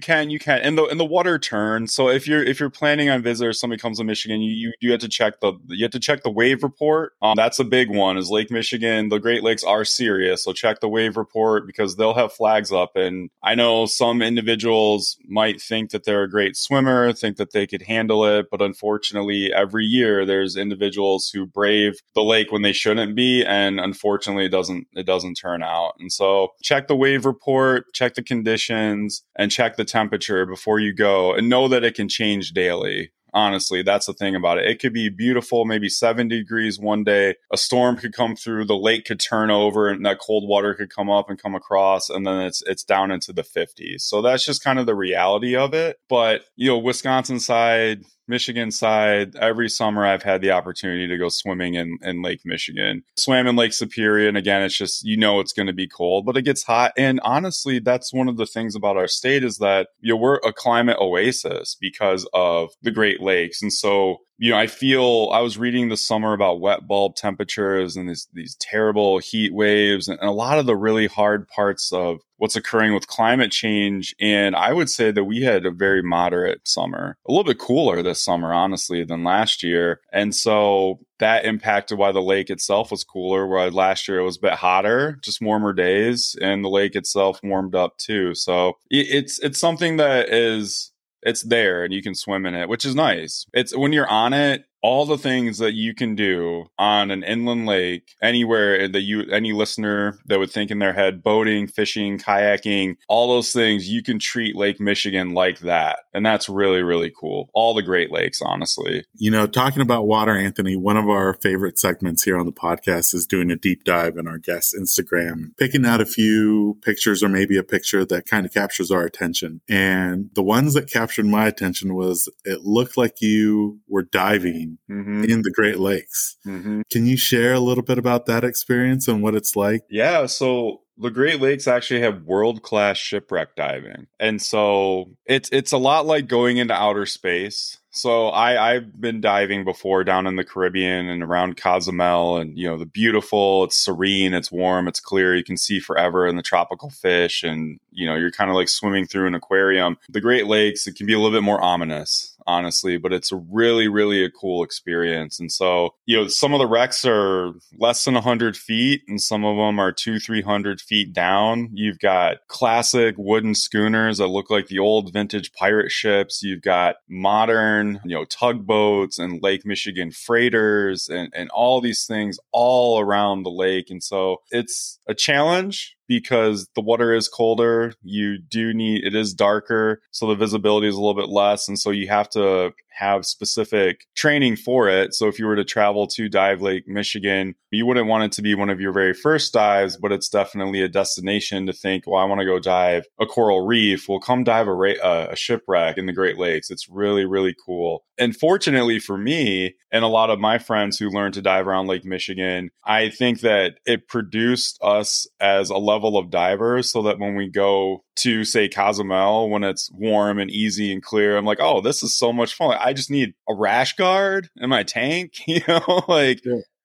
[0.00, 1.94] can you can and the and the water turns.
[1.94, 4.72] So if you're if you're planning on visit or somebody comes to michigan you you,
[4.80, 7.12] you have to check the you have to check the wave report.
[7.22, 10.42] Um, that's a big one is lake michigan the great lakes are serious.
[10.42, 12.96] So check the wave report because they'll have flags up.
[12.96, 17.66] And i know some individuals might think that they're a great swimmer think that they
[17.66, 18.46] could handle it.
[18.50, 23.44] But unfortunately every year there's individuals who brave the lake when they shouldn't be.
[23.44, 25.92] And unfortunately it doesn't it doesn't turn out.
[26.00, 30.94] And so check the wave report check the conditions and check the temperature before you
[30.94, 33.12] go and know that it can change daily.
[33.34, 34.66] Honestly, that's the thing about it.
[34.66, 37.34] It could be beautiful, maybe 70 degrees one day.
[37.52, 40.94] A storm could come through, the lake could turn over, and that cold water could
[40.94, 44.02] come up and come across, and then it's it's down into the 50s.
[44.02, 45.98] So that's just kind of the reality of it.
[46.08, 51.28] But you know, Wisconsin side, Michigan side, every summer I've had the opportunity to go
[51.28, 53.02] swimming in, in Lake Michigan.
[53.16, 56.24] Swam in Lake Superior, and again, it's just you know it's going to be cold,
[56.24, 56.92] but it gets hot.
[56.96, 60.36] And honestly, that's one of the things about our state is that you know we're
[60.36, 65.40] a climate oasis because of the Great Lakes, and so you know, I feel I
[65.40, 70.18] was reading this summer about wet bulb temperatures and these these terrible heat waves and,
[70.18, 74.12] and, a lot of the really hard parts of what's occurring with climate change.
[74.20, 78.02] And I would say that we had a very moderate summer, a little bit cooler
[78.02, 80.00] this summer, honestly, than last year.
[80.12, 84.36] And so that impacted why the lake itself was cooler, where last year it was
[84.36, 88.34] a bit hotter, just warmer days, and the lake itself warmed up too.
[88.34, 90.90] So it's it's something that is
[91.24, 93.46] it's there and you can swim in it, which is nice.
[93.52, 97.64] It's when you're on it, all the things that you can do on an inland
[97.64, 102.94] lake anywhere that you any listener that would think in their head boating fishing kayaking
[103.08, 106.00] all those things you can treat lake michigan like that.
[106.12, 107.48] And that's really really cool.
[107.54, 109.06] All the great lakes honestly.
[109.14, 113.14] You know talking about water anthony one of our favorite segments here on the podcast
[113.14, 117.30] is doing a deep dive in our guest instagram picking out a few pictures or
[117.30, 119.62] maybe a picture that kind of captures our attention.
[119.66, 125.24] And the ones that captured my attention was it looked like you were diving mm-hmm.
[125.24, 126.36] in the Great Lakes.
[126.46, 126.82] Mm-hmm.
[126.90, 129.82] Can you share a little bit about that experience and what it's like?
[129.90, 130.26] Yeah.
[130.26, 134.06] So the Great Lakes actually have world class shipwreck diving.
[134.20, 137.78] And so it's it's a lot like going into outer space.
[137.90, 142.68] So I, I've been diving before down in the Caribbean and around Cozumel and you
[142.68, 146.42] know the beautiful, it's serene, it's warm, it's clear, you can see forever and the
[146.42, 149.96] tropical fish and you know, you're kind of like swimming through an aquarium.
[150.08, 153.36] The Great Lakes, it can be a little bit more ominous honestly, but it's a
[153.36, 155.40] really, really a cool experience.
[155.40, 159.44] And so, you know, some of the wrecks are less than 100 feet, and some
[159.44, 161.70] of them are two, 300 feet down.
[161.72, 166.42] You've got classic wooden schooners that look like the old vintage pirate ships.
[166.42, 172.38] You've got modern, you know, tugboats and Lake Michigan freighters and, and all these things
[172.52, 173.90] all around the lake.
[173.90, 177.94] And so it's a challenge because the water is colder.
[178.02, 180.00] You do need, it is darker.
[180.10, 181.68] So the visibility is a little bit less.
[181.68, 185.14] And so you have to have specific training for it.
[185.14, 188.42] So if you were to travel to Dive Lake, Michigan, you wouldn't want it to
[188.42, 192.20] be one of your very first dives, but it's definitely a destination to think, well,
[192.20, 194.08] I want to go dive a coral reef.
[194.08, 196.70] Well, come dive a, ra- a shipwreck in the Great Lakes.
[196.70, 198.04] It's really, really cool.
[198.16, 201.88] And fortunately for me and a lot of my friends who learned to dive around
[201.88, 207.18] Lake Michigan, I think that it produced us as a level of divers so that
[207.18, 211.60] when we go to say Cozumel when it's warm and easy and clear, I'm like,
[211.60, 212.78] oh, this is so much fun.
[212.84, 216.42] I just need a rash guard in my tank, you know, like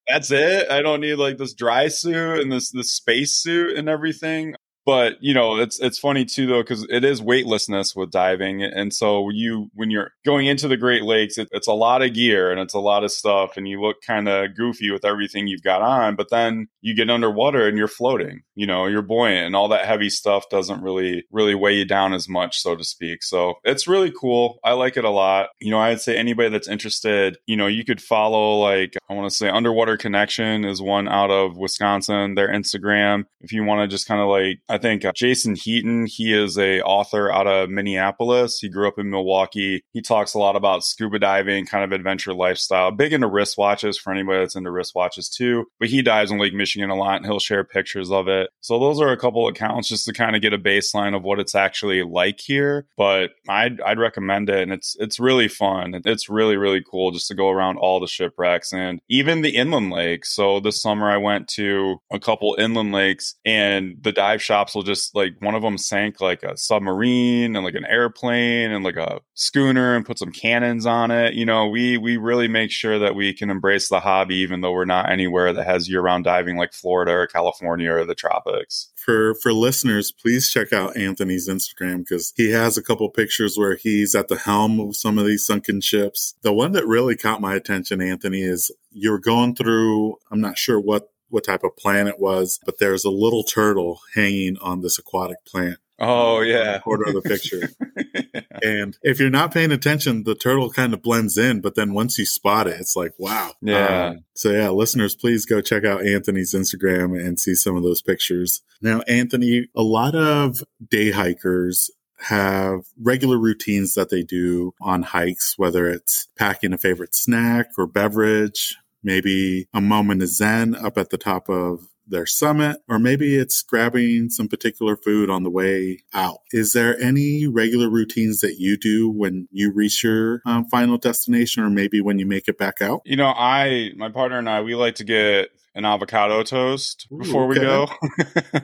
[0.07, 0.71] that's it.
[0.71, 4.55] I don't need like this dry suit and this this space suit and everything
[4.89, 8.63] but you know it's it's funny too though because it is weightlessness with diving.
[8.63, 12.15] And so you when you're going into the great lakes it, it's a lot of
[12.15, 15.45] gear and it's a lot of stuff and you look kind of goofy with everything
[15.45, 19.45] you've got on but then you get underwater and you're floating you know you're buoyant
[19.45, 22.83] and all that heavy stuff doesn't really really weigh you down as much so to
[22.83, 23.21] speak.
[23.21, 24.57] So it's really cool.
[24.63, 25.49] I like it a lot.
[25.59, 29.29] You know i'd say anybody that's interested you know you could follow like i want
[29.29, 33.25] to say underwater connection is one out of wisconsin their instagram.
[33.41, 36.57] If you want to just kind of like I think uh, Jason Heaton, he is
[36.57, 38.59] a author out of Minneapolis.
[38.59, 39.83] He grew up in Milwaukee.
[39.93, 44.11] He talks a lot about scuba diving, kind of adventure lifestyle, big into wristwatches for
[44.11, 45.65] anybody that's into wristwatches too.
[45.79, 48.49] But he dives in Lake Michigan a lot and he'll share pictures of it.
[48.61, 51.39] So those are a couple accounts just to kind of get a baseline of what
[51.39, 52.87] it's actually like here.
[52.97, 54.61] But I'd, I'd recommend it.
[54.61, 56.01] And it's, it's really fun.
[56.05, 59.91] It's really, really cool just to go around all the shipwrecks and even the inland
[59.91, 60.33] lakes.
[60.33, 64.75] So this summer I went to a couple inland lakes and the dive shop shops
[64.75, 68.83] will just like one of them sank like a submarine and like an airplane and
[68.83, 71.33] like a schooner and put some cannons on it.
[71.33, 74.71] You know, we we really make sure that we can embrace the hobby even though
[74.71, 78.91] we're not anywhere that has year-round diving like Florida or California or the tropics.
[78.95, 83.75] For for listeners, please check out Anthony's Instagram because he has a couple pictures where
[83.75, 86.35] he's at the helm of some of these sunken ships.
[86.41, 90.79] The one that really caught my attention, Anthony, is you're going through, I'm not sure
[90.79, 94.97] what what type of plant it was, but there's a little turtle hanging on this
[94.99, 95.77] aquatic plant.
[96.01, 97.69] Oh yeah, quarter of the picture.
[98.33, 98.41] yeah.
[98.63, 101.59] And if you're not paying attention, the turtle kind of blends in.
[101.59, 103.51] But then once you spot it, it's like wow.
[103.61, 104.07] Yeah.
[104.07, 108.01] Um, so yeah, listeners, please go check out Anthony's Instagram and see some of those
[108.01, 108.61] pictures.
[108.81, 115.55] Now, Anthony, a lot of day hikers have regular routines that they do on hikes,
[115.57, 121.09] whether it's packing a favorite snack or beverage, maybe a moment of zen up at
[121.09, 126.03] the top of their summit, or maybe it's grabbing some particular food on the way
[126.13, 126.39] out.
[126.51, 131.63] Is there any regular routines that you do when you reach your um, final destination,
[131.63, 133.01] or maybe when you make it back out?
[133.05, 137.43] You know, I, my partner and I, we like to get an avocado toast before
[137.43, 137.59] Ooh, okay.
[137.59, 137.87] we go.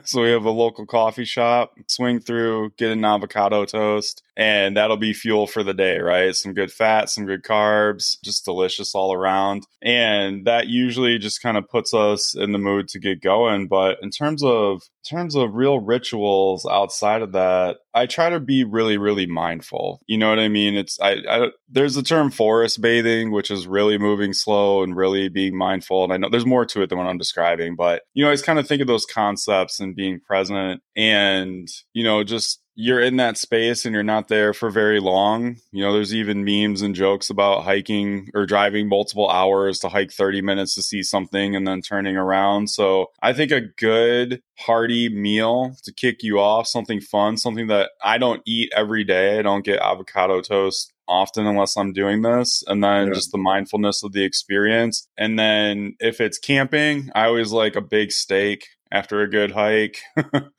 [0.04, 4.98] so we have a local coffee shop, swing through, get an avocado toast, and that'll
[4.98, 6.36] be fuel for the day, right?
[6.36, 9.66] Some good fat, some good carbs, just delicious all around.
[9.82, 13.66] And that usually just kind of puts us in the mood to get going.
[13.66, 18.64] But in terms of terms of real rituals outside of that, I try to be
[18.64, 20.00] really, really mindful.
[20.06, 20.76] You know what I mean?
[20.76, 25.28] It's I, I there's the term forest bathing, which is really moving slow and really
[25.28, 26.04] being mindful.
[26.04, 28.34] And I know there's more to it than what I'm describing, but you know, I
[28.34, 33.00] just kind of think of those concepts and being present and, you know, just you're
[33.00, 35.56] in that space and you're not there for very long.
[35.72, 40.12] You know, there's even memes and jokes about hiking or driving multiple hours to hike
[40.12, 42.68] 30 minutes to see something and then turning around.
[42.68, 47.90] So I think a good hearty meal to kick you off, something fun, something that
[48.04, 49.38] I don't eat every day.
[49.38, 52.62] I don't get avocado toast often unless I'm doing this.
[52.66, 53.14] And then yeah.
[53.14, 55.08] just the mindfulness of the experience.
[55.16, 59.98] And then if it's camping, I always like a big steak after a good hike.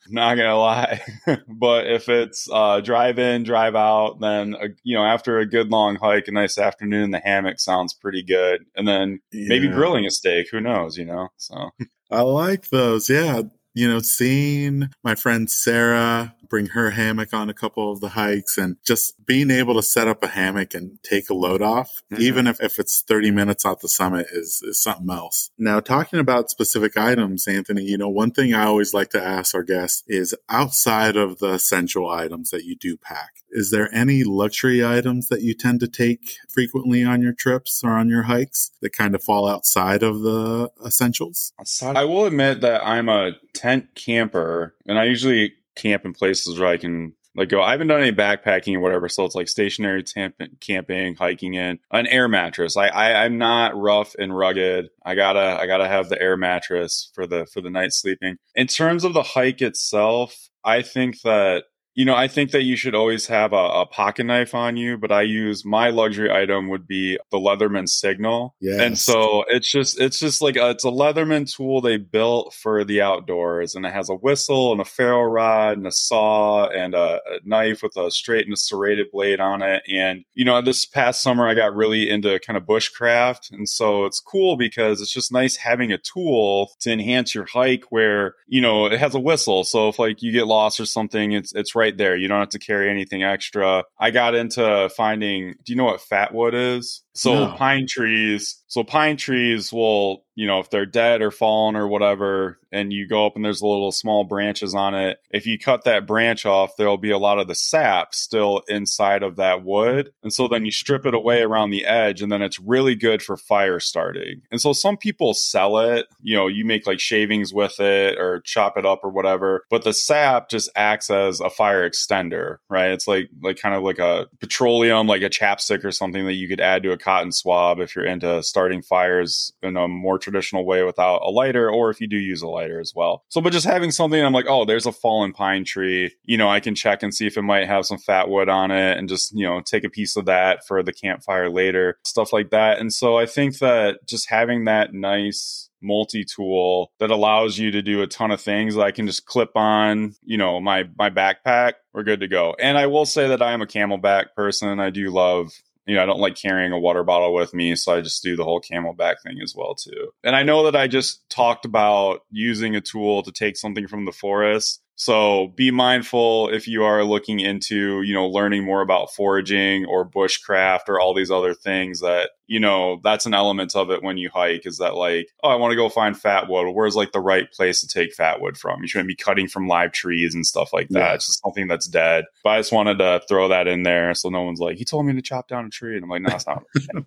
[0.10, 1.02] Not gonna lie,
[1.48, 5.70] but if it's uh, drive in, drive out, then uh, you know after a good
[5.70, 8.66] long hike, a nice afternoon in the hammock sounds pretty good.
[8.76, 9.48] And then yeah.
[9.50, 10.48] maybe grilling a steak.
[10.52, 10.98] Who knows?
[10.98, 11.30] You know.
[11.38, 11.70] So
[12.12, 13.10] I like those.
[13.10, 18.10] Yeah, you know, seeing my friend Sarah bring her hammock on a couple of the
[18.10, 22.02] hikes and just being able to set up a hammock and take a load off,
[22.12, 22.22] mm-hmm.
[22.22, 25.50] even if, if it's 30 minutes off the summit is, is something else.
[25.58, 29.54] Now, talking about specific items, Anthony, you know, one thing I always like to ask
[29.56, 34.24] our guests is outside of the essential items that you do pack, is there any
[34.24, 38.72] luxury items that you tend to take frequently on your trips or on your hikes
[38.82, 41.54] that kind of fall outside of the essentials?
[41.82, 46.70] I will admit that I'm a tent camper and I usually camp in places where
[46.70, 47.62] I can like go.
[47.62, 51.80] I haven't done any backpacking or whatever, so it's like stationary temp- camping, hiking in
[51.92, 52.76] an air mattress.
[52.76, 54.90] I, I I'm not rough and rugged.
[55.06, 58.38] I gotta I gotta have the air mattress for the for the night sleeping.
[58.56, 61.66] In terms of the hike itself, I think that
[61.98, 65.00] you know, I think that you should always have a, a, pocket knife on you,
[65.00, 68.56] but I use my luxury item would be the Leatherman Signal.
[68.62, 68.80] Yes.
[68.80, 72.84] And so it's just, it's just like, a, it's a Leatherman tool they built for
[72.84, 76.93] the outdoors and it has a whistle and a ferro rod and a saw and
[76.93, 79.82] a, a knife with a straight and a serrated blade on it.
[79.89, 83.52] And, you know, this past summer I got really into kind of bushcraft.
[83.52, 87.86] And so it's cool because it's just nice having a tool to enhance your hike
[87.89, 89.64] where, you know, it has a whistle.
[89.64, 92.16] So if like you get lost or something, it's, it's right right there.
[92.16, 93.84] You don't have to carry anything extra.
[94.00, 97.04] I got into finding, do you know what fat wood is?
[97.16, 97.54] So No.
[97.56, 102.60] pine trees, so pine trees will, you know, if they're dead or fallen or whatever,
[102.72, 105.84] and you go up and there's a little small branches on it, if you cut
[105.86, 110.12] that branch off, there'll be a lot of the sap still inside of that wood.
[110.22, 113.24] And so then you strip it away around the edge, and then it's really good
[113.24, 114.44] for fire starting.
[114.52, 118.42] And so some people sell it, you know, you make like shavings with it or
[118.42, 122.92] chop it up or whatever, but the sap just acts as a fire extender, right?
[122.92, 126.48] It's like like kind of like a petroleum, like a chapstick or something that you
[126.48, 130.66] could add to a cotton swab if you're into starting fires in a more traditional
[130.66, 133.24] way without a lighter, or if you do use a lighter as well.
[133.30, 136.14] So, but just having something, I'm like, oh, there's a fallen pine tree.
[136.26, 138.72] You know, I can check and see if it might have some fat wood on
[138.72, 142.34] it and just, you know, take a piece of that for the campfire later, stuff
[142.34, 142.80] like that.
[142.80, 147.82] And so I think that just having that nice multi tool that allows you to
[147.82, 151.74] do a ton of things I can just clip on, you know, my my backpack,
[151.94, 152.56] we're good to go.
[152.60, 154.80] And I will say that I am a CamelBak person.
[154.80, 155.52] I do love
[155.88, 158.36] you know, I don't like carrying a water bottle with me, so I just do
[158.36, 160.12] the whole CamelBak thing as well too.
[160.24, 164.06] And I know that I just talked about using a tool to take something from
[164.06, 164.82] the forest.
[165.00, 170.10] So be mindful if you are looking into, you know, learning more about foraging or
[170.10, 174.18] bushcraft or all these other things that, you know, that's an element of it when
[174.18, 176.72] you hike is that like, oh, I want to go find fat wood.
[176.72, 178.82] Where's like the right place to take fat wood from?
[178.82, 181.00] You shouldn't be cutting from live trees and stuff like that.
[181.00, 181.14] Yeah.
[181.14, 182.26] It's just something that's dead.
[182.43, 185.06] But I just wanted to throw that in there so no one's like, he told
[185.06, 185.95] me to chop down a tree.
[185.95, 186.64] And I'm like, no, it's not.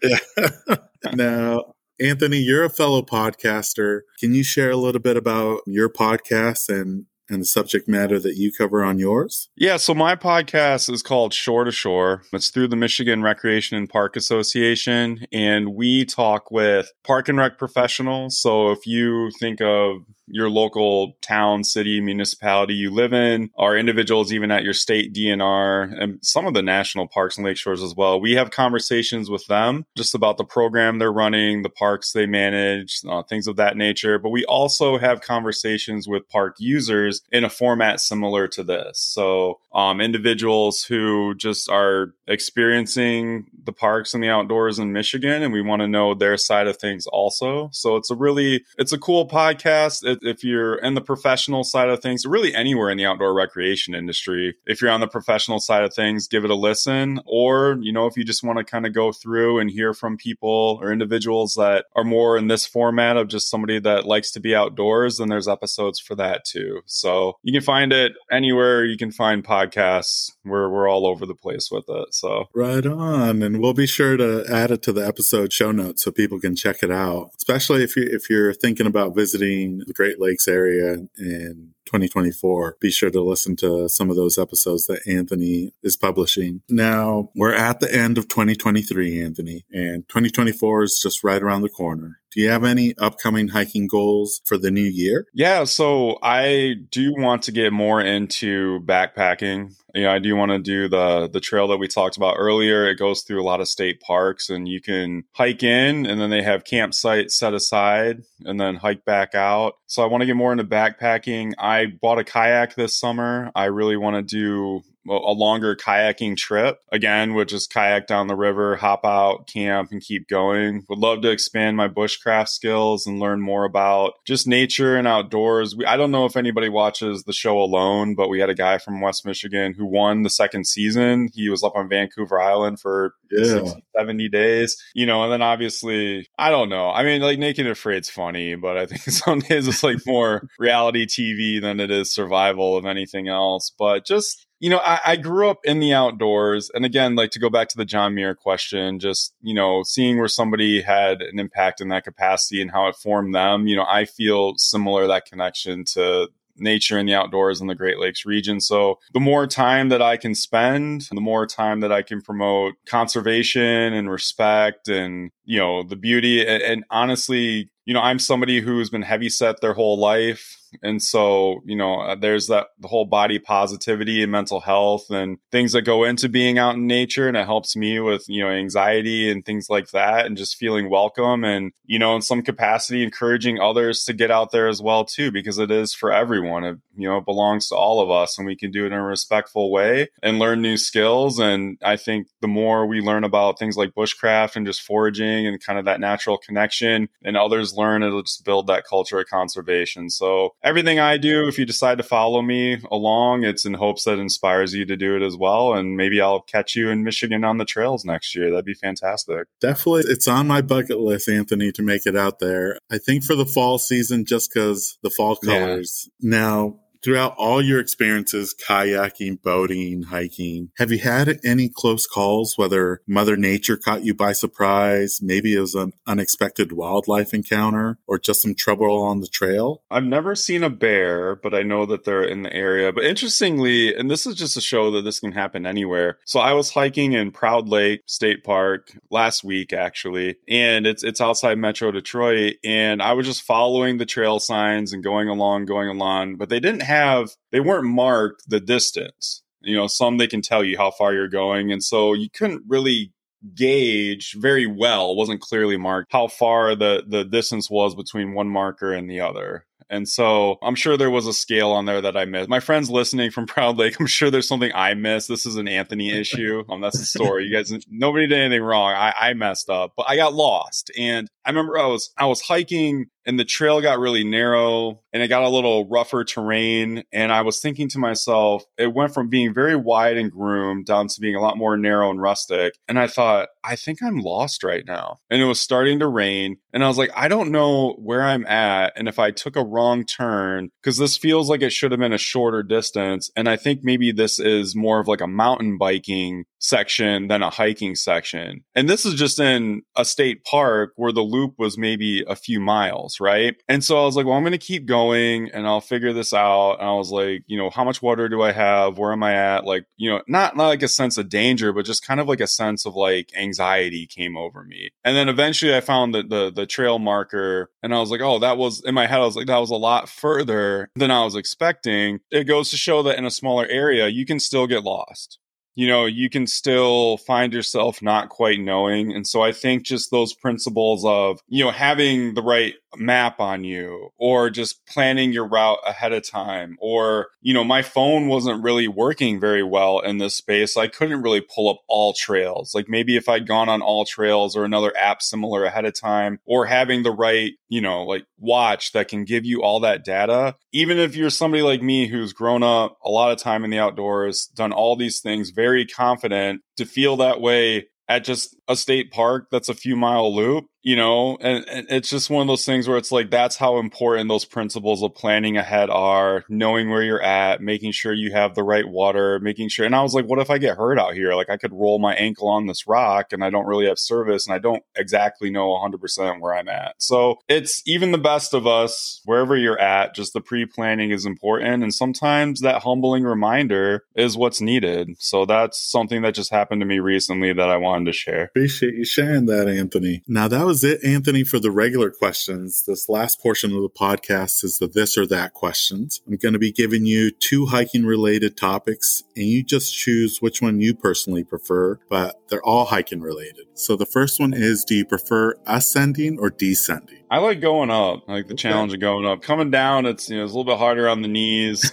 [0.00, 0.76] Yeah.
[1.12, 4.02] now, Anthony, you're a fellow podcaster.
[4.20, 8.36] Can you share a little bit about your podcast and and the subject matter that
[8.36, 9.48] you cover on yours?
[9.56, 12.22] Yeah, so my podcast is called Shore to Shore.
[12.32, 17.58] It's through the Michigan Recreation and Park Association, and we talk with park and rec
[17.58, 18.38] professionals.
[18.40, 19.98] So if you think of
[20.28, 26.02] your local town, city, municipality you live in, or individuals even at your state DNR,
[26.02, 28.20] and some of the national parks and lake shores as well.
[28.20, 33.00] We have conversations with them just about the program they're running, the parks they manage,
[33.08, 34.18] uh, things of that nature.
[34.18, 39.00] But we also have conversations with park users in a format similar to this.
[39.00, 45.52] So, um, individuals who just are experiencing the parks and the outdoors in Michigan, and
[45.52, 47.68] we want to know their side of things also.
[47.72, 50.06] So it's a really, it's a cool podcast.
[50.06, 53.94] If- If you're in the professional side of things, really anywhere in the outdoor recreation
[53.94, 57.20] industry, if you're on the professional side of things, give it a listen.
[57.26, 60.16] Or, you know, if you just want to kind of go through and hear from
[60.16, 64.40] people or individuals that are more in this format of just somebody that likes to
[64.40, 66.80] be outdoors, then there's episodes for that too.
[66.86, 70.30] So you can find it anywhere you can find podcasts.
[70.44, 72.14] We're, we're all over the place with it.
[72.14, 76.04] So Right on, and we'll be sure to add it to the episode show notes
[76.04, 77.30] so people can check it out.
[77.36, 82.90] Especially if you if you're thinking about visiting the Great Lakes area in 2024, be
[82.90, 86.62] sure to listen to some of those episodes that Anthony is publishing.
[86.68, 91.68] Now we're at the end of 2023, Anthony, and 2024 is just right around the
[91.68, 92.20] corner.
[92.36, 95.26] Do you have any upcoming hiking goals for the new year?
[95.32, 99.74] Yeah, so I do want to get more into backpacking.
[99.94, 102.90] You know, I do want to do the the trail that we talked about earlier.
[102.90, 106.28] It goes through a lot of state parks and you can hike in and then
[106.28, 109.78] they have campsites set aside and then hike back out.
[109.86, 111.54] So I want to get more into backpacking.
[111.58, 113.50] I bought a kayak this summer.
[113.54, 118.36] I really want to do a longer kayaking trip again, which is kayak down the
[118.36, 120.84] river, hop out, camp, and keep going.
[120.88, 125.74] Would love to expand my bushcraft skills and learn more about just nature and outdoors.
[125.76, 128.78] We, I don't know if anybody watches the show Alone, but we had a guy
[128.78, 131.28] from West Michigan who won the second season.
[131.34, 136.28] He was up on Vancouver Island for 60, 70 days, you know, and then obviously,
[136.38, 136.90] I don't know.
[136.90, 140.48] I mean, like Naked and Afraid's funny, but I think some days it's like more
[140.58, 143.72] reality TV than it is survival of anything else.
[143.76, 146.70] But just you know, I, I grew up in the outdoors.
[146.74, 150.18] And again, like to go back to the John Muir question, just, you know, seeing
[150.18, 153.86] where somebody had an impact in that capacity and how it formed them, you know,
[153.88, 156.28] I feel similar that connection to
[156.58, 158.60] nature and the outdoors in the Great Lakes region.
[158.60, 162.76] So the more time that I can spend, the more time that I can promote
[162.86, 166.46] conservation and respect and, you know, the beauty.
[166.46, 170.60] And, and honestly, you know, I'm somebody who's been heavy set their whole life.
[170.82, 175.38] And so, you know, uh, there's that the whole body positivity and mental health and
[175.52, 177.28] things that go into being out in nature.
[177.28, 180.90] And it helps me with, you know, anxiety and things like that and just feeling
[180.90, 185.04] welcome and, you know, in some capacity, encouraging others to get out there as well,
[185.04, 186.64] too, because it is for everyone.
[186.64, 188.92] It, you know, it belongs to all of us and we can do it in
[188.94, 191.38] a respectful way and learn new skills.
[191.38, 195.62] And I think the more we learn about things like bushcraft and just foraging and
[195.62, 200.10] kind of that natural connection and others learn, it'll just build that culture of conservation.
[200.10, 204.18] So everything I do, if you decide to follow me along, it's in hopes that
[204.18, 205.74] inspires you to do it as well.
[205.74, 208.50] And maybe I'll catch you in Michigan on the trails next year.
[208.50, 209.48] That'd be fantastic.
[209.60, 210.04] Definitely.
[210.08, 212.78] It's on my bucket list, Anthony, to make it out there.
[212.90, 216.08] I think for the fall season, just because the fall colors.
[216.18, 216.38] Yeah.
[216.38, 223.00] Now, throughout all your experiences kayaking, boating, hiking, have you had any close calls, whether
[223.06, 228.42] Mother Nature caught you by surprise, maybe it was an unexpected wildlife encounter, or just
[228.42, 229.82] some trouble on the trail?
[229.90, 232.92] I've never seen a bear, but I know that they're in the area.
[232.92, 236.18] But interestingly, and this is just to show that this can happen anywhere.
[236.24, 241.20] So I was hiking in Proud Lake State Park last week, actually, and it's it's
[241.20, 245.88] outside Metro Detroit, and I was just following the trail signs and going along, going
[245.88, 249.42] along, but they didn't have they weren't marked the distance.
[249.60, 252.62] You know, some they can tell you how far you're going, and so you couldn't
[252.68, 253.12] really
[253.54, 255.14] gauge very well.
[255.14, 259.66] Wasn't clearly marked how far the the distance was between one marker and the other.
[259.88, 262.48] And so I'm sure there was a scale on there that I missed.
[262.48, 265.28] My friends listening from Proud Lake, I'm sure there's something I missed.
[265.28, 266.64] This is an Anthony issue.
[266.68, 267.46] Um, that's the story.
[267.46, 268.92] You guys, nobody did anything wrong.
[268.92, 270.90] I, I messed up, but I got lost.
[270.98, 275.22] And I remember I was, I was hiking and the trail got really narrow and
[275.22, 277.02] it got a little rougher terrain.
[277.12, 281.08] And I was thinking to myself, it went from being very wide and groomed down
[281.08, 282.74] to being a lot more narrow and rustic.
[282.88, 285.18] And I thought, I think I'm lost right now.
[285.28, 286.58] And it was starting to rain.
[286.76, 288.92] And I was like, I don't know where I'm at.
[288.96, 292.12] And if I took a wrong turn, because this feels like it should have been
[292.12, 293.30] a shorter distance.
[293.34, 297.50] And I think maybe this is more of like a mountain biking section than a
[297.50, 298.64] hiking section.
[298.74, 302.60] And this is just in a state park where the loop was maybe a few
[302.60, 303.56] miles, right?
[303.68, 306.34] And so I was like, well, I'm going to keep going and I'll figure this
[306.34, 306.74] out.
[306.80, 308.98] And I was like, you know, how much water do I have?
[308.98, 309.64] Where am I at?
[309.64, 312.40] Like, you know, not, not like a sense of danger, but just kind of like
[312.40, 314.90] a sense of like anxiety came over me.
[315.04, 318.40] And then eventually I found the, the, the trail marker and I was like, oh,
[318.40, 319.20] that was in my head.
[319.20, 322.20] I was like, that was a lot further than I was expecting.
[322.30, 325.38] It goes to show that in a smaller area, you can still get lost
[325.76, 329.12] you know, you can still find yourself not quite knowing.
[329.12, 333.64] And so I think just those principles of, you know, having the right map on
[333.64, 338.62] you or just planning your route ahead of time or you know my phone wasn't
[338.62, 342.74] really working very well in this space i couldn't really pull up AllTrails.
[342.74, 346.66] like maybe if i'd gone on AllTrails or another app similar ahead of time or
[346.66, 350.98] having the right you know like watch that can give you all that data even
[350.98, 354.46] if you're somebody like me who's grown up a lot of time in the outdoors
[354.54, 359.48] done all these things very confident to feel that way at just a state park
[359.50, 362.86] that's a few mile loop you know and, and, it's just one of those things
[362.86, 367.22] where it's like that's how important those principles of planning ahead are knowing where you're
[367.22, 370.38] at making sure you have the right water making sure and i was like what
[370.38, 371.34] if i get hurt out here?
[371.34, 374.46] Like i could roll my ankle on this rock and i don't really have service
[374.46, 376.94] and i don't exactly know 100% where i'm at.
[376.98, 381.82] So it's even the best of us wherever you're at just the pre-planning is important.
[381.82, 385.10] And sometimes that humbling reminder is what's needed.
[385.18, 388.44] So that's something that just happened to me recently that i wanted to share.
[388.44, 390.22] Appreciate you sharing that anthony.
[390.28, 392.84] Now that was was it, Anthony, for the regular questions.
[392.86, 396.20] This last portion of the podcast is the this or that questions.
[396.26, 400.60] I'm going to be giving you two hiking related topics, and you just choose which
[400.60, 403.68] one you personally prefer, but they're all hiking related.
[403.72, 407.20] So the first one is Do you prefer ascending or descending?
[407.30, 408.24] I like going up.
[408.28, 409.40] I like the challenge of going up.
[409.40, 411.90] Coming down, it's you know it's a little bit harder on the knees.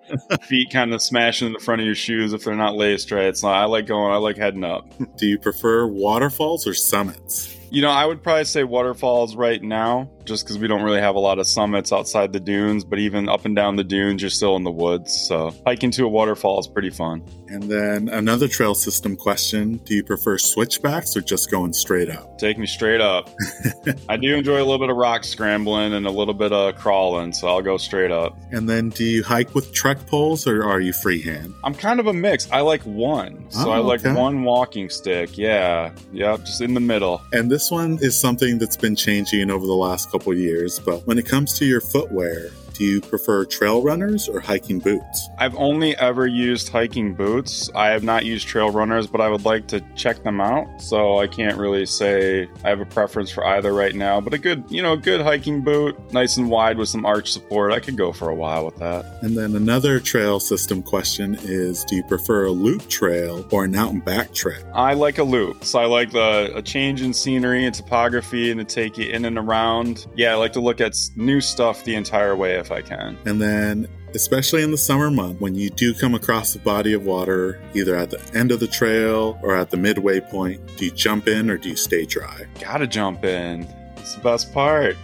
[0.42, 3.24] feet kind of smashing in the front of your shoes if they're not laced right.
[3.24, 3.54] It's not.
[3.54, 4.12] I like going.
[4.12, 4.92] I like heading up.
[5.16, 7.55] Do you prefer waterfalls or summits?
[7.68, 11.16] You know, I would probably say waterfalls right now, just because we don't really have
[11.16, 12.84] a lot of summits outside the dunes.
[12.84, 15.12] But even up and down the dunes, you're still in the woods.
[15.26, 17.22] So hiking to a waterfall is pretty fun.
[17.48, 22.38] And then another trail system question Do you prefer switchbacks or just going straight up?
[22.38, 23.30] Take me straight up.
[24.08, 27.32] I do enjoy a little bit of rock scrambling and a little bit of crawling,
[27.32, 28.36] so I'll go straight up.
[28.50, 31.54] And then do you hike with trek poles or are you freehand?
[31.64, 32.50] I'm kind of a mix.
[32.50, 33.46] I like one.
[33.50, 34.12] So oh, I like okay.
[34.12, 35.36] one walking stick.
[35.38, 35.92] Yeah.
[36.12, 37.22] Yeah, just in the middle.
[37.32, 41.18] And this one is something that's been changing over the last couple years, but when
[41.18, 45.28] it comes to your footwear, do you prefer trail runners or hiking boots?
[45.38, 47.70] I've only ever used hiking boots.
[47.74, 50.66] I have not used trail runners, but I would like to check them out.
[50.80, 54.20] So I can't really say I have a preference for either right now.
[54.20, 57.32] But a good, you know, a good hiking boot, nice and wide with some arch
[57.32, 59.04] support, I could go for a while with that.
[59.22, 63.74] And then another trail system question is Do you prefer a loop trail or an
[63.74, 64.62] out and back trail?
[64.74, 65.64] I like a loop.
[65.64, 69.24] So I like the a change in scenery and topography and to take you in
[69.24, 70.06] and around.
[70.14, 73.16] Yeah, I like to look at new stuff the entire way if I can.
[73.24, 77.04] And then, especially in the summer month, when you do come across a body of
[77.04, 80.90] water, either at the end of the trail or at the midway point, do you
[80.90, 82.46] jump in or do you stay dry?
[82.60, 83.68] Gotta jump in
[84.06, 84.96] It's the best part.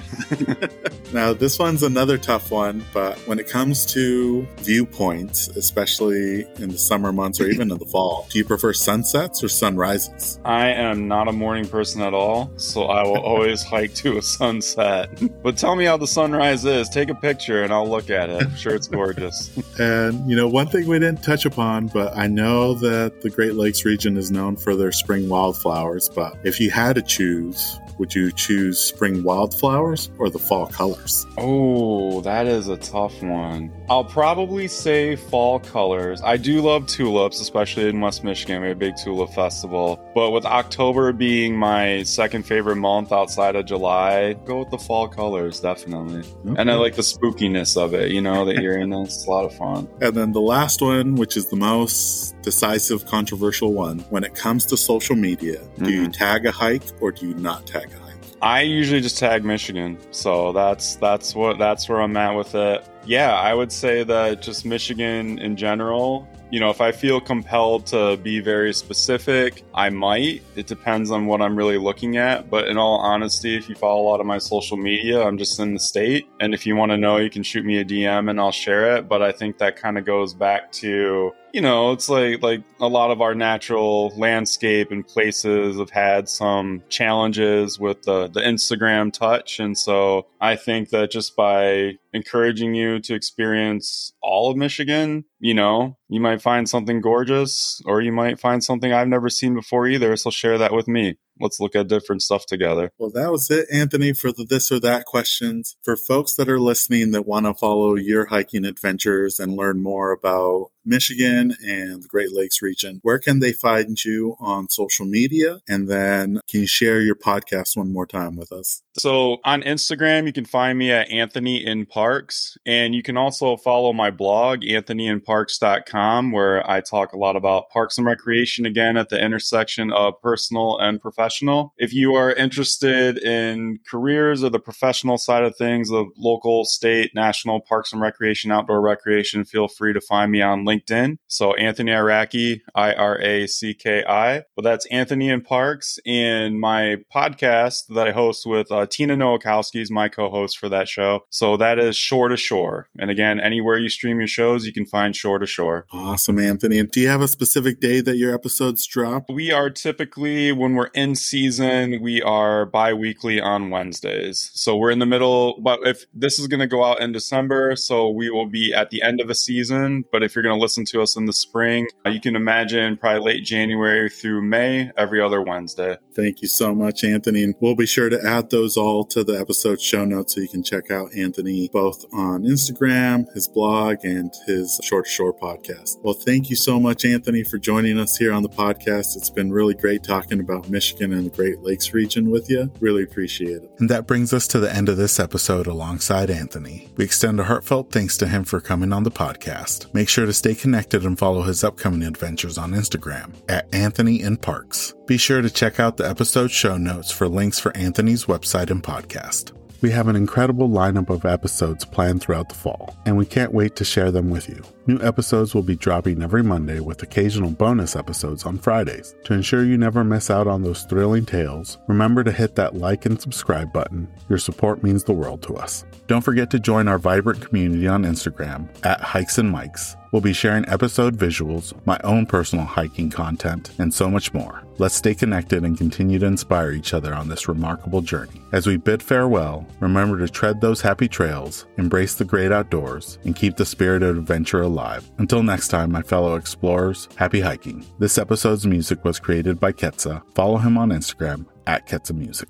[1.12, 6.78] now, this one's another tough one, but when it comes to viewpoints, especially in the
[6.78, 10.38] summer months or even in the fall, do you prefer sunsets or sunrises?
[10.44, 14.22] I am not a morning person at all, so I will always hike to a
[14.22, 15.10] sunset.
[15.42, 16.88] But tell me how the sunrise is.
[16.88, 18.40] Take a picture and I'll look at it.
[18.40, 19.50] I'm sure it's gorgeous.
[19.80, 23.54] and, you know, one thing we didn't touch upon, but I know that the Great
[23.54, 26.08] Lakes region is known for their spring wildflowers.
[26.08, 31.26] But if you had to choose, would you choose spring wildflowers or the fall colors?
[31.38, 33.72] Oh, that is a tough one.
[33.88, 36.20] I'll probably say fall colors.
[36.22, 38.62] I do love tulips, especially in West Michigan.
[38.62, 39.98] We have a big tulip festival.
[40.14, 45.08] But with October being my second favorite month outside of July, go with the fall
[45.08, 46.20] colors, definitely.
[46.20, 46.60] Okay.
[46.60, 49.16] And I like the spookiness of it, you know, the eeriness.
[49.16, 49.88] It's a lot of fun.
[50.02, 54.66] And then the last one, which is the most decisive, controversial one, when it comes
[54.66, 55.84] to social media, mm-hmm.
[55.84, 56.10] do you mm-hmm.
[56.10, 58.01] tag a hike or do you not tag a hike?
[58.42, 62.84] I usually just tag Michigan, so that's that's what that's where I'm at with it.
[63.06, 66.28] Yeah, I would say that just Michigan in general.
[66.50, 70.42] You know, if I feel compelled to be very specific, I might.
[70.56, 72.50] It depends on what I'm really looking at.
[72.50, 75.60] But in all honesty, if you follow a lot of my social media, I'm just
[75.60, 76.28] in the state.
[76.40, 78.96] And if you want to know, you can shoot me a DM and I'll share
[78.96, 79.08] it.
[79.08, 82.88] But I think that kind of goes back to you know, it's like like a
[82.88, 89.12] lot of our natural landscape and places have had some challenges with the the Instagram
[89.12, 95.24] touch, and so I think that just by encouraging you to experience all of Michigan,
[95.40, 99.54] you know, you might find something gorgeous, or you might find something I've never seen
[99.54, 100.16] before either.
[100.16, 102.92] So share that with me let's look at different stuff together.
[102.98, 105.76] Well, that was it, Anthony, for the this or that questions.
[105.82, 110.12] For folks that are listening that want to follow your hiking adventures and learn more
[110.12, 115.60] about Michigan and the Great Lakes region, where can they find you on social media?
[115.68, 118.82] And then can you share your podcast one more time with us?
[118.98, 122.56] So on Instagram, you can find me at Anthony in Parks.
[122.66, 127.96] And you can also follow my blog, anthonyinparks.com, where I talk a lot about parks
[127.96, 131.31] and recreation again at the intersection of personal and professional.
[131.78, 137.12] If you are interested in careers or the professional side of things the local, state,
[137.14, 141.18] national parks and recreation, outdoor recreation, feel free to find me on LinkedIn.
[141.28, 144.42] So Anthony Iracki, I R A C K I.
[144.56, 145.98] But that's Anthony in Parks.
[146.06, 150.88] And my podcast that I host with uh, Tina Nowakowski is my co-host for that
[150.88, 151.20] show.
[151.30, 152.88] So that is Shore to Shore.
[152.98, 155.86] And again, anywhere you stream your shows, you can find Shore to Shore.
[155.92, 156.78] Awesome, Anthony.
[156.78, 159.24] And do you have a specific day that your episodes drop?
[159.28, 164.50] We are typically, when we're in season, we are bi-weekly on Wednesdays.
[164.54, 167.76] So we're in the middle, but if this is going to go out in December,
[167.76, 170.04] so we will be at the end of a season.
[170.12, 172.96] But if you're going to listen to us in the spring, uh, you can imagine
[172.96, 175.96] probably late January through May, every other Wednesday.
[176.14, 177.42] Thank you so much, Anthony.
[177.42, 180.48] And we'll be sure to add those all to the episode show notes so you
[180.48, 185.98] can check out Anthony both on Instagram, his blog, and his Short Shore podcast.
[186.02, 189.16] Well, thank you so much, Anthony, for joining us here on the podcast.
[189.16, 192.70] It's been really great talking about Michigan and the Great Lakes region with you.
[192.80, 193.70] Really appreciate it.
[193.78, 196.90] And that brings us to the end of this episode alongside Anthony.
[196.96, 199.92] We extend a heartfelt thanks to him for coming on the podcast.
[199.94, 204.36] Make sure to stay connected and follow his upcoming adventures on Instagram at Anthony in
[204.36, 204.92] Parks.
[205.06, 208.82] Be sure to check out the episode show notes for links for Anthony's website and
[208.82, 209.52] podcast.
[209.82, 213.74] We have an incredible lineup of episodes planned throughout the fall, and we can't wait
[213.74, 214.62] to share them with you.
[214.86, 219.16] New episodes will be dropping every Monday with occasional bonus episodes on Fridays.
[219.24, 223.06] To ensure you never miss out on those thrilling tales, remember to hit that like
[223.06, 224.06] and subscribe button.
[224.28, 225.84] Your support means the world to us.
[226.06, 230.34] Don't forget to join our vibrant community on Instagram at Hikes and Mics We'll be
[230.34, 234.62] sharing episode visuals, my own personal hiking content, and so much more.
[234.76, 238.42] Let's stay connected and continue to inspire each other on this remarkable journey.
[238.52, 243.34] As we bid farewell, remember to tread those happy trails, embrace the great outdoors, and
[243.34, 245.10] keep the spirit of adventure alive.
[245.16, 247.82] Until next time, my fellow explorers, happy hiking.
[247.98, 250.22] This episode's music was created by Ketsa.
[250.34, 252.48] Follow him on Instagram at Ketsa Music.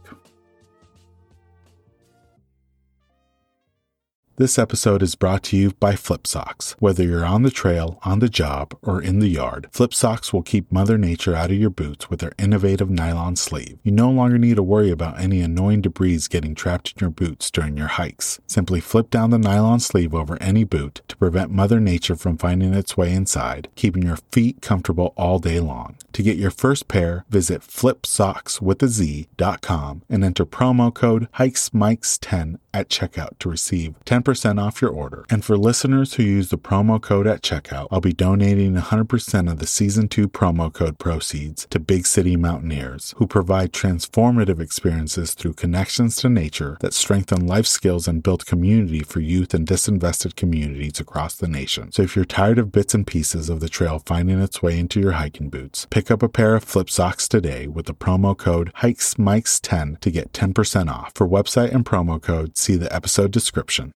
[4.43, 6.72] This episode is brought to you by FlipSockz.
[6.80, 10.72] Whether you're on the trail, on the job, or in the yard, FlipSockz will keep
[10.72, 13.78] Mother Nature out of your boots with their innovative nylon sleeve.
[13.84, 17.53] You no longer need to worry about any annoying debris getting trapped in your boots
[17.53, 18.40] during your hikes.
[18.49, 22.74] Simply flip down the nylon sleeve over any boot to prevent Mother Nature from finding
[22.74, 25.95] its way inside, keeping your feet comfortable all day long.
[26.14, 33.49] To get your first pair, visit flipsockswithaz.com and enter promo code HikesMics10 at checkout to
[33.49, 35.25] receive 10% off your order.
[35.31, 39.59] And for listeners who use the promo code at checkout, I'll be donating 100% of
[39.59, 45.55] the season 2 promo code proceeds to Big City Mountaineers, who provide transformative experiences through
[45.55, 51.01] connections to nature that strengthen life skills and build community for youth and disinvested communities
[51.01, 51.93] across the nation.
[51.93, 55.01] So if you're tired of bits and pieces of the trail finding its way into
[55.01, 60.01] your hiking boots, pick up a pair of FlipSockz today with the promo code HikesMics10
[60.01, 61.12] to get 10% off.
[61.14, 63.91] For website and promo code, see the episode description.